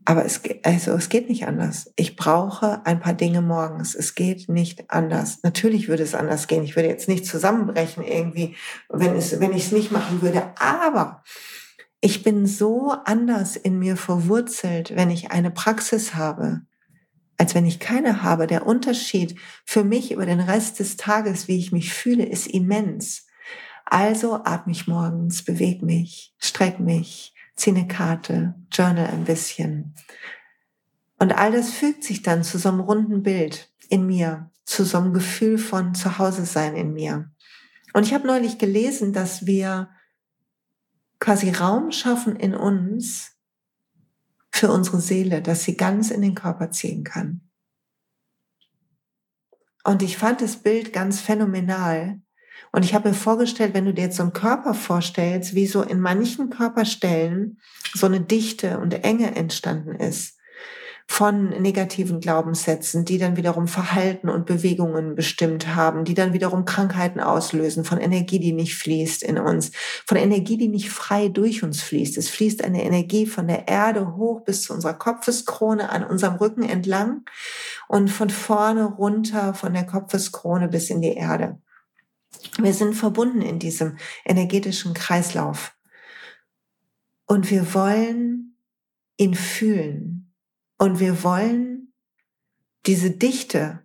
Aber 0.07 0.25
es, 0.25 0.43
also 0.65 0.93
es 0.93 1.09
geht 1.09 1.31
nicht 1.31 1.47
anders. 1.47 1.91
Ich 1.97 2.17
brauche 2.17 2.85
ein 2.85 3.01
paar 3.01 3.15
Dinge 3.15 3.41
morgens. 3.41 3.95
Es 3.95 4.15
geht 4.15 4.49
nicht 4.51 4.91
anders. 4.91 5.39
Natürlich 5.43 5.89
würde 5.89 6.03
es 6.03 6.15
anders 6.15 6.47
gehen. 6.47 6.63
Ich 6.63 6.77
würde 6.77 6.89
jetzt 6.89 7.09
nicht 7.09 7.25
zusammenbrechen 7.25 8.05
irgendwie, 8.05 8.55
wenn, 8.91 9.17
es, 9.17 9.41
wenn 9.41 9.53
ich 9.53 9.67
es 9.67 9.73
nicht 9.73 9.93
machen 9.93 10.21
würde. 10.21 10.43
Aber 10.59 11.23
ich 12.03 12.23
bin 12.23 12.47
so 12.47 12.95
anders 13.07 13.57
in 13.57 13.79
mir 13.79 13.97
verwurzelt, 13.97 14.95
wenn 14.95 15.11
ich 15.11 15.31
eine 15.31 15.51
Praxis 15.51 16.15
habe, 16.15 16.61
als 17.39 17.55
wenn 17.55 17.65
ich 17.65 17.81
keine 17.81 18.23
habe. 18.23 18.47
Der 18.47 18.67
Unterschied 18.67 19.37
für 19.65 19.85
mich 19.85 20.13
über 20.13 20.27
den 20.27 20.41
Rest 20.41 20.81
des 20.81 20.99
Tages, 20.99 21.49
wie 21.49 21.59
ich 21.59 21.73
mich 21.73 21.95
fühle, 21.95 22.27
ist 22.27 22.47
immens. 22.47 23.27
Also 23.87 24.35
atme 24.45 24.73
ich 24.73 24.87
morgens, 24.87 25.45
bewege 25.45 25.85
mich, 25.85 26.35
streck 26.39 26.79
mich, 26.79 27.34
zieh 27.57 27.71
eine 27.71 27.87
Karte, 27.87 28.55
journal 28.73 29.07
ein 29.07 29.25
bisschen. 29.25 29.95
Und 31.19 31.33
all 31.33 31.53
das 31.53 31.71
fügt 31.71 32.05
sich 32.05 32.23
dann 32.23 32.43
zu 32.43 32.59
so 32.59 32.69
einem 32.69 32.81
runden 32.81 33.23
Bild 33.23 33.73
in 33.89 34.07
mir, 34.07 34.51
zu 34.65 34.85
so 34.85 34.99
einem 34.99 35.13
Gefühl 35.13 35.59
von 35.59 35.95
Zuhause 35.95 36.45
sein 36.45 36.77
in 36.77 36.93
mir. 36.93 37.31
Und 37.93 38.05
ich 38.05 38.15
habe 38.15 38.27
neulich 38.27 38.59
gelesen, 38.59 39.13
dass 39.13 39.47
wir 39.47 39.91
quasi 41.21 41.51
Raum 41.51 41.93
schaffen 41.93 42.37
in 42.37 42.55
uns 42.55 43.33
für 44.51 44.71
unsere 44.71 45.01
Seele, 45.01 45.43
dass 45.43 45.65
sie 45.65 45.77
ganz 45.77 46.11
in 46.11 46.23
den 46.23 46.35
Körper 46.35 46.71
ziehen 46.71 47.05
kann. 47.05 47.41
Und 49.85 50.03
ich 50.03 50.17
fand 50.17 50.41
das 50.41 50.57
Bild 50.57 50.93
ganz 50.93 51.21
phänomenal, 51.21 52.21
und 52.73 52.85
ich 52.85 52.95
habe 52.95 53.09
mir 53.09 53.15
vorgestellt, 53.15 53.75
wenn 53.75 53.85
du 53.85 53.95
dir 53.95 54.03
jetzt 54.03 54.17
so 54.17 54.23
einen 54.23 54.33
Körper 54.33 54.75
vorstellst, 54.75 55.55
wie 55.55 55.67
so 55.67 55.83
in 55.83 56.01
manchen 56.01 56.51
Körperstellen 56.51 57.59
so 57.95 58.07
eine 58.07 58.21
Dichte 58.21 58.79
und 58.79 58.93
Enge 59.05 59.37
entstanden 59.37 59.95
ist 59.95 60.39
von 61.07 61.51
negativen 61.51 62.21
Glaubenssätzen, 62.21 63.05
die 63.05 63.19
dann 63.19 63.37
wiederum 63.37 63.69
Verhalten 63.69 64.29
und 64.29 64.47
Bewegungen 64.47 65.15
bestimmt 65.15 65.75
haben, 65.75 66.05
die 66.05 66.15
dann 66.15 66.33
wiederum 66.33 66.65
Krankheiten 66.65 67.21
auslösen, 67.21 67.85
von 67.85 67.99
Energie, 67.99 68.39
die 68.39 68.53
nicht 68.53 68.75
fließt 68.75 69.23
in 69.23 69.39
uns, 69.39 69.71
von 70.07 70.17
Energie, 70.17 70.57
die 70.57 70.69
nicht 70.69 70.91
frei 70.91 71.29
durch 71.29 71.63
uns 71.63 71.83
fließt. 71.83 72.17
Es 72.17 72.31
fließt 72.31 72.65
eine 72.65 72.85
Energie 72.85 73.27
von 73.27 73.47
der 73.47 73.69
Erde 73.69 74.17
hoch 74.17 74.41
bis 74.45 74.63
zu 74.63 74.73
unserer 74.73 74.95
Kopfeskrone 74.95 75.91
an 75.91 76.05
unserem 76.05 76.37
Rücken 76.37 76.63
entlang 76.63 77.25
und 77.87 78.11
von 78.11 78.31
vorne 78.31 78.85
runter 78.85 79.55
von 79.55 79.75
der 79.75 79.85
Kopfeskrone 79.85 80.69
bis 80.69 80.91
in 80.91 81.03
die 81.03 81.15
Erde. 81.15 81.59
Wir 82.59 82.75
sind 82.75 82.95
verbunden 82.95 83.43
in 83.43 83.59
diesem 83.59 83.97
energetischen 84.25 84.95
Kreislauf. 84.95 85.77
Und 87.27 87.51
wir 87.51 87.75
wollen 87.75 88.57
ihn 89.17 89.35
fühlen. 89.35 90.35
Und 90.79 91.01
wir 91.01 91.23
wollen 91.23 91.93
diese 92.87 93.11
Dichte, 93.11 93.85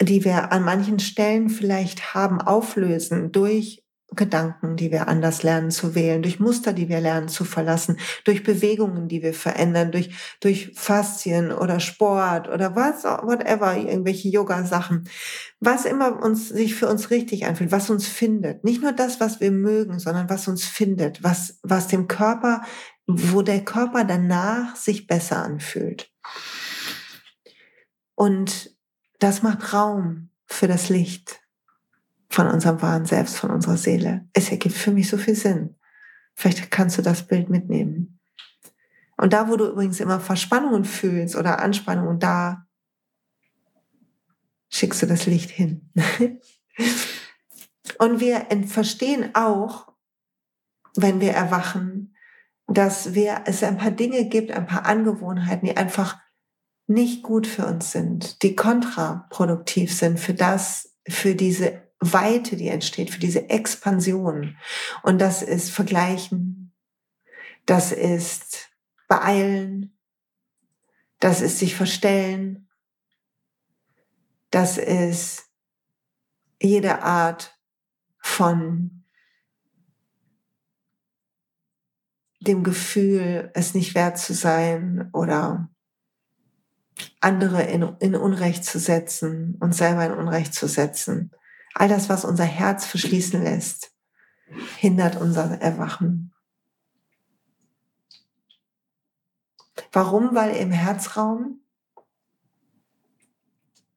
die 0.00 0.24
wir 0.24 0.52
an 0.52 0.64
manchen 0.64 0.98
Stellen 0.98 1.48
vielleicht 1.48 2.14
haben, 2.14 2.40
auflösen 2.40 3.32
durch 3.32 3.82
Gedanken, 4.16 4.76
die 4.76 4.90
wir 4.90 5.08
anders 5.08 5.42
lernen 5.42 5.70
zu 5.70 5.94
wählen, 5.94 6.22
durch 6.22 6.40
Muster, 6.40 6.72
die 6.72 6.88
wir 6.88 7.00
lernen 7.00 7.28
zu 7.28 7.44
verlassen, 7.44 7.98
durch 8.24 8.42
Bewegungen, 8.42 9.08
die 9.08 9.22
wir 9.22 9.34
verändern, 9.34 9.92
durch, 9.92 10.10
durch 10.40 10.72
Faszien 10.74 11.52
oder 11.52 11.78
Sport 11.78 12.48
oder 12.48 12.74
was, 12.74 13.04
whatever, 13.04 13.76
irgendwelche 13.76 14.28
Yoga-Sachen. 14.28 15.08
Was 15.60 15.84
immer 15.84 16.22
uns, 16.22 16.48
sich 16.48 16.74
für 16.74 16.88
uns 16.88 17.10
richtig 17.10 17.46
anfühlt, 17.46 17.70
was 17.70 17.88
uns 17.88 18.06
findet. 18.08 18.64
Nicht 18.64 18.82
nur 18.82 18.92
das, 18.92 19.20
was 19.20 19.40
wir 19.40 19.52
mögen, 19.52 19.98
sondern 19.98 20.28
was 20.28 20.48
uns 20.48 20.64
findet, 20.64 21.22
was, 21.22 21.58
was 21.62 21.86
dem 21.86 22.08
Körper, 22.08 22.62
wo 23.06 23.42
der 23.42 23.64
Körper 23.64 24.04
danach 24.04 24.74
sich 24.76 25.06
besser 25.06 25.44
anfühlt. 25.44 26.10
Und 28.16 28.76
das 29.20 29.42
macht 29.42 29.72
Raum 29.72 30.30
für 30.46 30.66
das 30.66 30.88
Licht 30.88 31.39
von 32.30 32.46
unserem 32.46 32.80
wahren 32.80 33.04
Selbst, 33.04 33.36
von 33.36 33.50
unserer 33.50 33.76
Seele. 33.76 34.28
Es 34.32 34.50
ergibt 34.50 34.76
für 34.76 34.92
mich 34.92 35.08
so 35.08 35.18
viel 35.18 35.34
Sinn. 35.34 35.76
Vielleicht 36.34 36.70
kannst 36.70 36.96
du 36.96 37.02
das 37.02 37.26
Bild 37.26 37.50
mitnehmen. 37.50 38.20
Und 39.16 39.32
da, 39.32 39.48
wo 39.48 39.56
du 39.56 39.66
übrigens 39.66 40.00
immer 40.00 40.20
Verspannungen 40.20 40.84
fühlst 40.84 41.36
oder 41.36 41.60
Anspannungen, 41.60 42.18
da 42.20 42.66
schickst 44.70 45.02
du 45.02 45.06
das 45.06 45.26
Licht 45.26 45.50
hin. 45.50 45.90
Und 47.98 48.20
wir 48.20 48.46
verstehen 48.66 49.34
auch, 49.34 49.92
wenn 50.96 51.20
wir 51.20 51.32
erwachen, 51.32 52.16
dass 52.66 53.14
wir, 53.14 53.42
es 53.46 53.62
ein 53.62 53.76
paar 53.76 53.90
Dinge 53.90 54.26
gibt, 54.26 54.52
ein 54.52 54.66
paar 54.66 54.86
Angewohnheiten, 54.86 55.66
die 55.66 55.76
einfach 55.76 56.18
nicht 56.86 57.22
gut 57.22 57.46
für 57.46 57.66
uns 57.66 57.92
sind, 57.92 58.42
die 58.42 58.56
kontraproduktiv 58.56 59.94
sind 59.94 60.18
für 60.18 60.34
das, 60.34 60.96
für 61.06 61.34
diese 61.34 61.89
Weite, 62.00 62.56
die 62.56 62.68
entsteht, 62.68 63.10
für 63.10 63.20
diese 63.20 63.50
Expansion. 63.50 64.56
Und 65.02 65.20
das 65.20 65.42
ist 65.42 65.70
Vergleichen, 65.70 66.72
das 67.66 67.92
ist 67.92 68.70
Beeilen, 69.06 69.96
das 71.18 71.42
ist 71.42 71.58
sich 71.58 71.76
verstellen, 71.76 72.68
das 74.50 74.78
ist 74.78 75.44
jede 76.60 77.02
Art 77.02 77.58
von 78.18 79.04
dem 82.40 82.64
Gefühl, 82.64 83.50
es 83.54 83.74
nicht 83.74 83.94
wert 83.94 84.18
zu 84.18 84.32
sein 84.32 85.10
oder 85.12 85.68
andere 87.20 87.62
in, 87.64 87.82
in 88.00 88.14
Unrecht 88.14 88.64
zu 88.64 88.78
setzen 88.78 89.56
und 89.60 89.74
selber 89.74 90.06
in 90.06 90.12
Unrecht 90.12 90.54
zu 90.54 90.66
setzen. 90.66 91.30
All 91.74 91.88
das, 91.88 92.08
was 92.08 92.24
unser 92.24 92.44
Herz 92.44 92.86
verschließen 92.86 93.42
lässt, 93.42 93.92
hindert 94.78 95.16
unser 95.16 95.60
Erwachen. 95.60 96.32
Warum? 99.92 100.34
Weil 100.34 100.56
im 100.56 100.72
Herzraum 100.72 101.60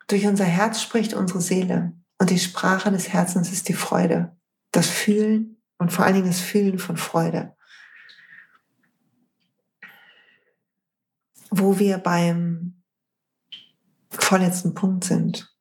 durch 0.07 0.25
unser 0.25 0.45
Herz 0.45 0.81
spricht 0.81 1.13
unsere 1.13 1.41
Seele. 1.41 1.93
Und 2.19 2.29
die 2.29 2.39
Sprache 2.39 2.91
des 2.91 3.09
Herzens 3.09 3.51
ist 3.51 3.67
die 3.67 3.73
Freude, 3.73 4.35
das 4.71 4.87
Fühlen 4.87 5.61
und 5.77 5.91
vor 5.91 6.05
allen 6.05 6.15
Dingen 6.15 6.27
das 6.27 6.39
Fühlen 6.39 6.79
von 6.79 6.97
Freude. 6.97 7.55
Wo 11.49 11.79
wir 11.79 11.97
beim 11.97 12.83
vorletzten 14.09 14.73
Punkt 14.73 15.03
sind. 15.03 15.52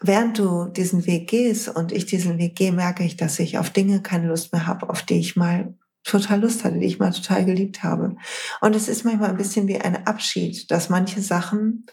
Während 0.00 0.38
du 0.38 0.66
diesen 0.66 1.06
Weg 1.06 1.28
gehst 1.28 1.68
und 1.68 1.92
ich 1.92 2.06
diesen 2.06 2.38
Weg 2.38 2.56
gehe, 2.56 2.72
merke 2.72 3.04
ich, 3.04 3.16
dass 3.16 3.38
ich 3.38 3.58
auf 3.58 3.70
Dinge 3.70 4.00
keine 4.00 4.28
Lust 4.28 4.52
mehr 4.52 4.66
habe, 4.66 4.88
auf 4.88 5.02
die 5.02 5.18
ich 5.18 5.36
mal 5.36 5.74
total 6.02 6.40
Lust 6.40 6.64
hatte, 6.64 6.78
die 6.78 6.86
ich 6.86 6.98
mal 6.98 7.12
total 7.12 7.44
geliebt 7.44 7.82
habe. 7.82 8.16
Und 8.60 8.74
es 8.74 8.88
ist 8.88 9.04
manchmal 9.04 9.30
ein 9.30 9.36
bisschen 9.36 9.68
wie 9.68 9.78
ein 9.78 10.06
Abschied, 10.06 10.70
dass 10.70 10.88
manche 10.88 11.20
Sachen, 11.20 11.86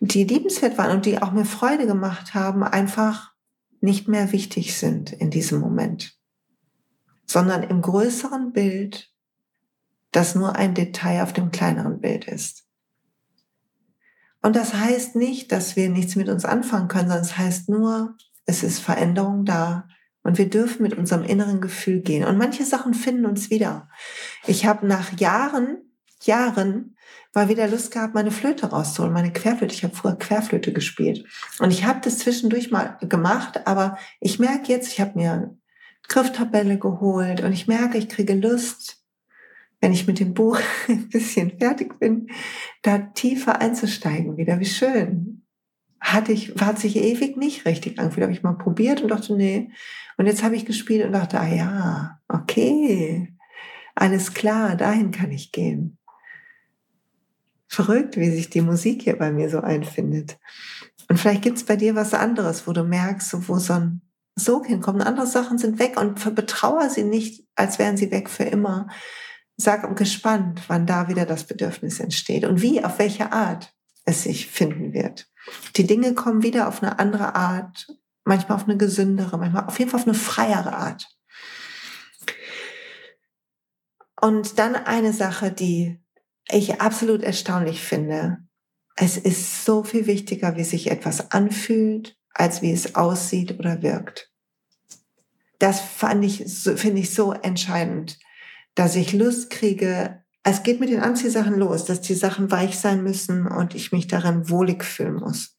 die 0.00 0.24
liebenswert 0.24 0.76
waren 0.78 0.96
und 0.96 1.06
die 1.06 1.22
auch 1.22 1.32
mir 1.32 1.44
Freude 1.44 1.86
gemacht 1.86 2.34
haben, 2.34 2.64
einfach 2.64 3.32
nicht 3.80 4.08
mehr 4.08 4.32
wichtig 4.32 4.76
sind 4.76 5.12
in 5.12 5.30
diesem 5.30 5.60
Moment, 5.60 6.18
sondern 7.26 7.62
im 7.62 7.82
größeren 7.82 8.52
Bild 8.52 9.12
das 10.10 10.34
nur 10.34 10.56
ein 10.56 10.74
Detail 10.74 11.22
auf 11.22 11.32
dem 11.32 11.50
kleineren 11.50 12.00
Bild 12.00 12.26
ist. 12.26 12.66
Und 14.42 14.56
das 14.56 14.74
heißt 14.74 15.16
nicht, 15.16 15.52
dass 15.52 15.76
wir 15.76 15.88
nichts 15.88 16.16
mit 16.16 16.28
uns 16.28 16.44
anfangen 16.44 16.88
können, 16.88 17.08
sondern 17.08 17.24
es 17.24 17.38
heißt 17.38 17.68
nur, 17.68 18.16
es 18.44 18.62
ist 18.62 18.80
Veränderung 18.80 19.44
da 19.44 19.88
und 20.24 20.38
wir 20.38 20.50
dürfen 20.50 20.82
mit 20.82 20.96
unserem 20.96 21.22
inneren 21.24 21.60
Gefühl 21.60 22.00
gehen. 22.00 22.24
Und 22.24 22.38
manche 22.38 22.64
Sachen 22.64 22.94
finden 22.94 23.26
uns 23.26 23.50
wieder. 23.50 23.88
Ich 24.46 24.66
habe 24.66 24.86
nach 24.86 25.18
Jahren, 25.18 25.78
Jahren 26.22 26.96
mal 27.34 27.48
wieder 27.48 27.68
Lust 27.68 27.92
gehabt, 27.92 28.14
meine 28.14 28.30
Flöte 28.30 28.66
rauszuholen, 28.66 29.14
meine 29.14 29.32
Querflöte. 29.32 29.74
Ich 29.74 29.84
habe 29.84 29.94
früher 29.94 30.16
Querflöte 30.16 30.72
gespielt. 30.72 31.24
Und 31.58 31.70
ich 31.70 31.84
habe 31.84 32.00
das 32.02 32.18
zwischendurch 32.18 32.70
mal 32.70 32.98
gemacht, 33.00 33.66
aber 33.66 33.96
ich 34.20 34.38
merke 34.38 34.72
jetzt, 34.72 34.92
ich 34.92 35.00
habe 35.00 35.18
mir 35.18 35.56
Grifftabelle 36.08 36.78
geholt 36.78 37.42
und 37.42 37.52
ich 37.52 37.68
merke, 37.68 37.96
ich 37.96 38.08
kriege 38.08 38.34
Lust, 38.34 39.01
wenn 39.82 39.92
ich 39.92 40.06
mit 40.06 40.20
dem 40.20 40.32
Buch 40.32 40.58
ein 40.88 41.08
bisschen 41.10 41.58
fertig 41.58 41.98
bin, 41.98 42.28
da 42.80 42.98
tiefer 42.98 43.60
einzusteigen 43.60 44.38
wieder. 44.38 44.58
Wie 44.60 44.64
schön. 44.64 45.42
Hatte 46.00 46.32
ich, 46.32 46.54
hat 46.60 46.78
sich 46.78 46.96
ewig 46.96 47.36
nicht 47.36 47.66
richtig 47.66 47.98
angefühlt. 47.98 48.22
Habe 48.24 48.32
ich 48.32 48.42
mal 48.42 48.54
probiert 48.56 49.02
und 49.02 49.08
dachte, 49.08 49.34
nee. 49.36 49.70
Und 50.16 50.26
jetzt 50.26 50.42
habe 50.42 50.56
ich 50.56 50.64
gespielt 50.64 51.04
und 51.04 51.12
dachte, 51.12 51.38
ah 51.38 51.48
ja, 51.48 52.20
okay, 52.28 53.34
alles 53.94 54.34
klar, 54.34 54.76
dahin 54.76 55.10
kann 55.10 55.30
ich 55.30 55.52
gehen. 55.52 55.98
Verrückt, 57.68 58.16
wie 58.16 58.30
sich 58.30 58.50
die 58.50 58.60
Musik 58.60 59.02
hier 59.02 59.16
bei 59.16 59.32
mir 59.32 59.48
so 59.48 59.60
einfindet. 59.60 60.38
Und 61.08 61.18
vielleicht 61.18 61.42
gibt 61.42 61.58
es 61.58 61.64
bei 61.64 61.76
dir 61.76 61.94
was 61.94 62.14
anderes, 62.14 62.66
wo 62.66 62.72
du 62.72 62.84
merkst, 62.84 63.48
wo 63.48 63.58
so 63.58 63.74
ein 63.74 64.02
Sog 64.34 64.66
hinkommt. 64.66 65.04
andere 65.04 65.26
Sachen 65.26 65.58
sind 65.58 65.78
weg 65.78 66.00
und 66.00 66.34
betrauere 66.34 66.88
sie 66.88 67.04
nicht, 67.04 67.44
als 67.54 67.78
wären 67.78 67.96
sie 67.96 68.10
weg 68.10 68.30
für 68.30 68.44
immer, 68.44 68.88
sag 69.56 69.96
gespannt, 69.96 70.62
wann 70.68 70.86
da 70.86 71.08
wieder 71.08 71.26
das 71.26 71.44
Bedürfnis 71.44 72.00
entsteht 72.00 72.44
und 72.44 72.62
wie, 72.62 72.84
auf 72.84 72.98
welche 72.98 73.32
Art 73.32 73.74
es 74.04 74.24
sich 74.24 74.48
finden 74.48 74.92
wird. 74.92 75.28
Die 75.76 75.86
Dinge 75.86 76.14
kommen 76.14 76.42
wieder 76.42 76.68
auf 76.68 76.82
eine 76.82 76.98
andere 76.98 77.34
Art, 77.34 77.86
manchmal 78.24 78.56
auf 78.56 78.64
eine 78.64 78.76
gesündere, 78.76 79.38
manchmal 79.38 79.66
auf 79.66 79.78
jeden 79.78 79.90
Fall 79.90 80.00
auf 80.00 80.06
eine 80.06 80.14
freiere 80.14 80.74
Art. 80.74 81.08
Und 84.20 84.58
dann 84.58 84.76
eine 84.76 85.12
Sache, 85.12 85.50
die 85.50 86.00
ich 86.48 86.80
absolut 86.80 87.22
erstaunlich 87.22 87.82
finde. 87.82 88.38
Es 88.94 89.16
ist 89.16 89.64
so 89.64 89.82
viel 89.84 90.06
wichtiger, 90.06 90.56
wie 90.56 90.64
sich 90.64 90.90
etwas 90.90 91.32
anfühlt, 91.32 92.16
als 92.34 92.62
wie 92.62 92.72
es 92.72 92.94
aussieht 92.94 93.58
oder 93.58 93.82
wirkt. 93.82 94.30
Das 95.58 95.80
fand 95.80 96.24
ich, 96.24 96.44
finde 96.76 97.00
ich 97.00 97.14
so 97.14 97.32
entscheidend 97.32 98.18
dass 98.74 98.96
ich 98.96 99.12
Lust 99.12 99.50
kriege, 99.50 100.22
es 100.44 100.62
geht 100.62 100.80
mit 100.80 100.90
den 100.90 101.00
Anziehsachen 101.00 101.56
los, 101.56 101.84
dass 101.84 102.00
die 102.00 102.14
Sachen 102.14 102.50
weich 102.50 102.78
sein 102.78 103.02
müssen 103.02 103.46
und 103.46 103.74
ich 103.74 103.92
mich 103.92 104.06
darin 104.06 104.48
wohlig 104.48 104.84
fühlen 104.84 105.14
muss. 105.14 105.56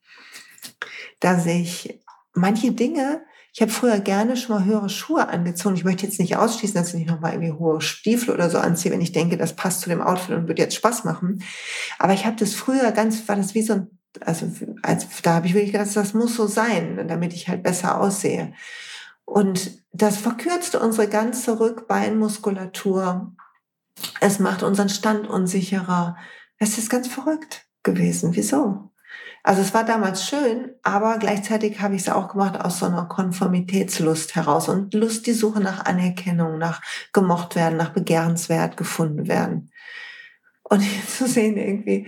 Dass 1.20 1.46
ich 1.46 2.02
manche 2.34 2.74
Dinge, 2.74 3.24
ich 3.54 3.62
habe 3.62 3.72
früher 3.72 4.00
gerne 4.00 4.36
schon 4.36 4.56
mal 4.56 4.66
höhere 4.66 4.90
Schuhe 4.90 5.30
angezogen. 5.30 5.76
Ich 5.76 5.84
möchte 5.84 6.08
jetzt 6.08 6.20
nicht 6.20 6.36
ausschließen, 6.38 6.76
dass 6.76 6.90
ich 6.90 6.96
nicht 6.96 7.10
nochmal 7.10 7.34
irgendwie 7.34 7.52
hohe 7.52 7.82
Stiefel 7.82 8.34
oder 8.34 8.50
so 8.50 8.58
anziehe, 8.58 8.92
wenn 8.92 9.00
ich 9.00 9.12
denke, 9.12 9.38
das 9.38 9.56
passt 9.56 9.82
zu 9.82 9.90
dem 9.90 10.02
Outfit 10.02 10.36
und 10.36 10.48
wird 10.48 10.58
jetzt 10.58 10.76
Spaß 10.76 11.04
machen. 11.04 11.44
Aber 12.00 12.14
ich 12.14 12.26
habe 12.26 12.36
das 12.36 12.56
früher 12.56 12.92
ganz, 12.92 13.28
war 13.28 13.36
das 13.36 13.54
wie 13.54 13.62
so 13.62 13.74
ein, 13.74 13.88
also 14.22 14.48
als, 14.82 15.08
da 15.22 15.36
habe 15.36 15.46
ich 15.48 15.54
wirklich 15.54 15.72
gedacht, 15.72 15.96
das 15.96 16.14
muss 16.16 16.36
so 16.36 16.48
sein, 16.48 17.08
damit 17.08 17.34
ich 17.34 17.48
halt 17.48 17.62
besser 17.62 18.02
aussehe. 18.02 18.54
Und 19.26 19.84
das 19.92 20.18
verkürzt 20.18 20.76
unsere 20.76 21.08
ganze 21.08 21.60
Rückbeinmuskulatur. 21.60 23.36
Es 24.20 24.40
macht 24.40 24.64
unseren 24.64 24.90
Stand 24.90 25.28
unsicherer. 25.28 26.18
Es 26.58 26.78
ist 26.78 26.90
ganz 26.90 27.08
verrückt 27.08 27.66
gewesen. 27.84 28.36
Wieso? 28.36 28.92
Also 29.46 29.62
es 29.62 29.74
war 29.74 29.84
damals 29.84 30.26
schön, 30.26 30.72
aber 30.84 31.18
gleichzeitig 31.18 31.82
habe 31.82 31.96
ich 31.96 32.04
es 32.04 32.10
auch 32.10 32.30
gemacht 32.30 32.60
aus 32.60 32.80
so 32.80 32.86
einer 32.86 33.06
Konformitätslust 33.06 34.36
heraus 34.36 34.70
und 34.70 34.94
Lust, 34.94 35.28
die 35.28 35.34
Suche 35.34 35.60
nach 35.60 35.84
Anerkennung, 35.84 36.58
nach 36.58 36.82
gemocht 37.12 37.56
werden, 37.58 37.78
nach 37.78 37.90
begehrenswert 37.90 38.78
gefunden 38.78 39.28
werden. 39.28 39.70
Und 40.64 40.82
jetzt 40.82 41.18
zu 41.18 41.28
sehen 41.28 41.58
irgendwie, 41.58 42.08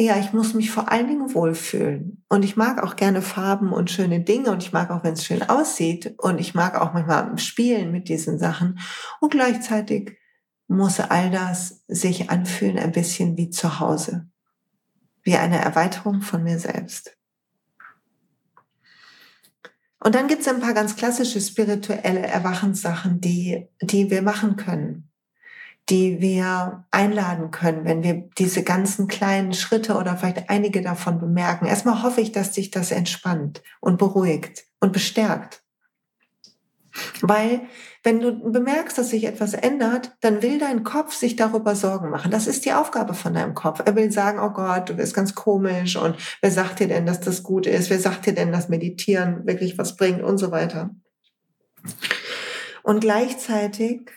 ja, 0.00 0.16
ich 0.16 0.32
muss 0.32 0.54
mich 0.54 0.70
vor 0.70 0.92
allen 0.92 1.08
Dingen 1.08 1.34
wohlfühlen. 1.34 2.24
Und 2.28 2.44
ich 2.44 2.56
mag 2.56 2.80
auch 2.82 2.94
gerne 2.94 3.20
Farben 3.20 3.72
und 3.72 3.90
schöne 3.90 4.20
Dinge 4.20 4.52
und 4.52 4.62
ich 4.62 4.72
mag 4.72 4.90
auch, 4.90 5.02
wenn 5.02 5.14
es 5.14 5.24
schön 5.24 5.42
aussieht. 5.42 6.14
Und 6.18 6.38
ich 6.38 6.54
mag 6.54 6.80
auch 6.80 6.92
manchmal 6.92 7.36
spielen 7.38 7.90
mit 7.90 8.08
diesen 8.08 8.38
Sachen. 8.38 8.78
Und 9.20 9.32
gleichzeitig 9.32 10.16
muss 10.68 11.00
all 11.00 11.32
das 11.32 11.82
sich 11.88 12.30
anfühlen 12.30 12.78
ein 12.78 12.92
bisschen 12.92 13.36
wie 13.36 13.50
zu 13.50 13.80
Hause. 13.80 14.28
Wie 15.24 15.34
eine 15.34 15.58
Erweiterung 15.58 16.20
von 16.20 16.44
mir 16.44 16.60
selbst. 16.60 17.16
Und 19.98 20.14
dann 20.14 20.28
gibt 20.28 20.42
es 20.42 20.48
ein 20.48 20.60
paar 20.60 20.74
ganz 20.74 20.94
klassische 20.94 21.40
spirituelle 21.40 22.24
Erwachenssachen, 22.24 23.20
die, 23.20 23.66
die 23.82 24.12
wir 24.12 24.22
machen 24.22 24.54
können 24.54 25.07
die 25.90 26.20
wir 26.20 26.84
einladen 26.90 27.50
können, 27.50 27.84
wenn 27.84 28.02
wir 28.02 28.28
diese 28.38 28.62
ganzen 28.62 29.08
kleinen 29.08 29.54
Schritte 29.54 29.96
oder 29.96 30.16
vielleicht 30.16 30.50
einige 30.50 30.82
davon 30.82 31.18
bemerken. 31.18 31.66
Erstmal 31.66 32.02
hoffe 32.02 32.20
ich, 32.20 32.32
dass 32.32 32.54
sich 32.54 32.70
das 32.70 32.90
entspannt 32.90 33.62
und 33.80 33.98
beruhigt 33.98 34.64
und 34.80 34.92
bestärkt. 34.92 35.62
Weil 37.22 37.62
wenn 38.02 38.20
du 38.20 38.52
bemerkst, 38.52 38.98
dass 38.98 39.10
sich 39.10 39.24
etwas 39.24 39.54
ändert, 39.54 40.12
dann 40.20 40.42
will 40.42 40.58
dein 40.58 40.84
Kopf 40.84 41.14
sich 41.14 41.36
darüber 41.36 41.74
Sorgen 41.74 42.10
machen. 42.10 42.30
Das 42.30 42.46
ist 42.46 42.64
die 42.64 42.72
Aufgabe 42.72 43.14
von 43.14 43.34
deinem 43.34 43.54
Kopf. 43.54 43.82
Er 43.84 43.96
will 43.96 44.10
sagen, 44.10 44.38
oh 44.40 44.50
Gott, 44.50 44.88
du 44.88 44.94
bist 44.94 45.14
ganz 45.14 45.34
komisch 45.34 45.96
und 45.96 46.16
wer 46.40 46.50
sagt 46.50 46.80
dir 46.80 46.88
denn, 46.88 47.06
dass 47.06 47.20
das 47.20 47.42
gut 47.42 47.66
ist? 47.66 47.90
Wer 47.90 48.00
sagt 48.00 48.26
dir 48.26 48.34
denn, 48.34 48.52
dass 48.52 48.68
Meditieren 48.68 49.46
wirklich 49.46 49.78
was 49.78 49.96
bringt 49.96 50.22
und 50.22 50.38
so 50.38 50.50
weiter. 50.50 50.90
Und 52.82 53.00
gleichzeitig 53.00 54.10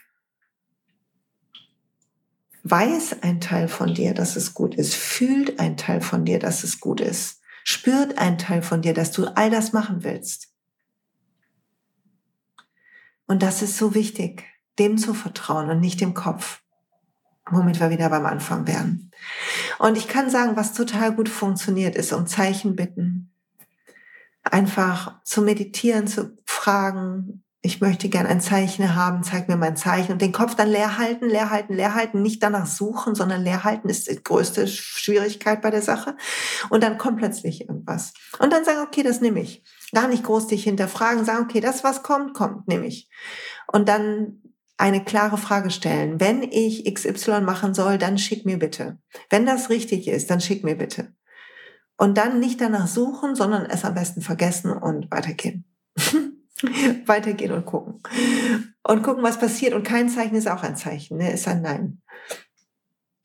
weiß 2.63 3.23
ein 3.23 3.41
Teil 3.41 3.67
von 3.67 3.93
dir, 3.93 4.13
dass 4.13 4.35
es 4.35 4.53
gut 4.53 4.75
ist, 4.75 4.95
fühlt 4.95 5.59
ein 5.59 5.77
Teil 5.77 6.01
von 6.01 6.25
dir, 6.25 6.39
dass 6.39 6.63
es 6.63 6.79
gut 6.79 7.01
ist, 7.01 7.41
spürt 7.63 8.17
ein 8.17 8.37
Teil 8.37 8.61
von 8.61 8.81
dir, 8.81 8.93
dass 8.93 9.11
du 9.11 9.25
all 9.25 9.49
das 9.49 9.73
machen 9.73 10.03
willst. 10.03 10.49
Und 13.25 13.43
das 13.43 13.61
ist 13.61 13.77
so 13.77 13.95
wichtig, 13.95 14.43
dem 14.77 14.97
zu 14.97 15.13
vertrauen 15.13 15.69
und 15.69 15.79
nicht 15.79 16.01
dem 16.01 16.13
Kopf, 16.13 16.61
womit 17.49 17.79
wir 17.79 17.89
wieder 17.89 18.09
beim 18.09 18.25
Anfang 18.25 18.67
wären. 18.67 19.11
Und 19.79 19.97
ich 19.97 20.07
kann 20.07 20.29
sagen, 20.29 20.55
was 20.55 20.73
total 20.73 21.13
gut 21.13 21.29
funktioniert, 21.29 21.95
ist 21.95 22.13
um 22.13 22.27
Zeichen 22.27 22.75
bitten, 22.75 23.31
einfach 24.43 25.23
zu 25.23 25.41
meditieren, 25.41 26.07
zu 26.07 26.35
fragen, 26.45 27.43
ich 27.63 27.79
möchte 27.79 28.09
gern 28.09 28.25
ein 28.25 28.41
Zeichen 28.41 28.95
haben, 28.95 29.23
zeig 29.23 29.47
mir 29.47 29.55
mein 29.55 29.77
Zeichen 29.77 30.13
und 30.13 30.21
den 30.21 30.31
Kopf 30.31 30.55
dann 30.55 30.69
leer 30.69 30.97
halten, 30.97 31.29
leer 31.29 31.51
halten, 31.51 31.75
leer 31.75 31.93
halten, 31.93 32.23
nicht 32.23 32.41
danach 32.41 32.65
suchen, 32.65 33.13
sondern 33.13 33.43
leer 33.43 33.63
halten 33.63 33.87
ist 33.87 34.09
die 34.09 34.21
größte 34.21 34.67
Schwierigkeit 34.67 35.61
bei 35.61 35.69
der 35.69 35.83
Sache. 35.83 36.15
Und 36.71 36.81
dann 36.81 36.97
kommt 36.97 37.17
plötzlich 37.17 37.61
irgendwas. 37.61 38.13
Und 38.39 38.51
dann 38.51 38.65
sagen, 38.65 38.79
okay, 38.79 39.03
das 39.03 39.21
nehme 39.21 39.41
ich. 39.41 39.63
Gar 39.93 40.07
nicht 40.07 40.23
groß 40.23 40.47
dich 40.47 40.63
hinterfragen, 40.63 41.23
sagen, 41.23 41.43
okay, 41.43 41.59
das, 41.59 41.83
was 41.83 42.01
kommt, 42.01 42.33
kommt, 42.33 42.67
nehme 42.67 42.87
ich. 42.87 43.09
Und 43.67 43.87
dann 43.87 44.41
eine 44.77 45.03
klare 45.03 45.37
Frage 45.37 45.69
stellen. 45.69 46.19
Wenn 46.19 46.41
ich 46.41 46.91
XY 46.91 47.41
machen 47.41 47.75
soll, 47.75 47.99
dann 47.99 48.17
schick 48.17 48.43
mir 48.43 48.57
bitte. 48.57 48.97
Wenn 49.29 49.45
das 49.45 49.69
richtig 49.69 50.07
ist, 50.07 50.31
dann 50.31 50.41
schick 50.41 50.63
mir 50.63 50.75
bitte. 50.75 51.13
Und 51.95 52.17
dann 52.17 52.39
nicht 52.39 52.59
danach 52.59 52.87
suchen, 52.87 53.35
sondern 53.35 53.67
es 53.67 53.85
am 53.85 53.93
besten 53.93 54.21
vergessen 54.21 54.71
und 54.71 55.11
weitergehen. 55.11 55.65
weitergehen 57.05 57.51
und 57.51 57.65
gucken. 57.65 58.01
Und 58.83 59.03
gucken, 59.03 59.23
was 59.23 59.39
passiert. 59.39 59.73
Und 59.73 59.83
kein 59.83 60.09
Zeichen 60.09 60.35
ist 60.35 60.49
auch 60.49 60.63
ein 60.63 60.75
Zeichen, 60.75 61.17
ne? 61.17 61.31
ist 61.31 61.47
ein 61.47 61.61
Nein. 61.61 62.01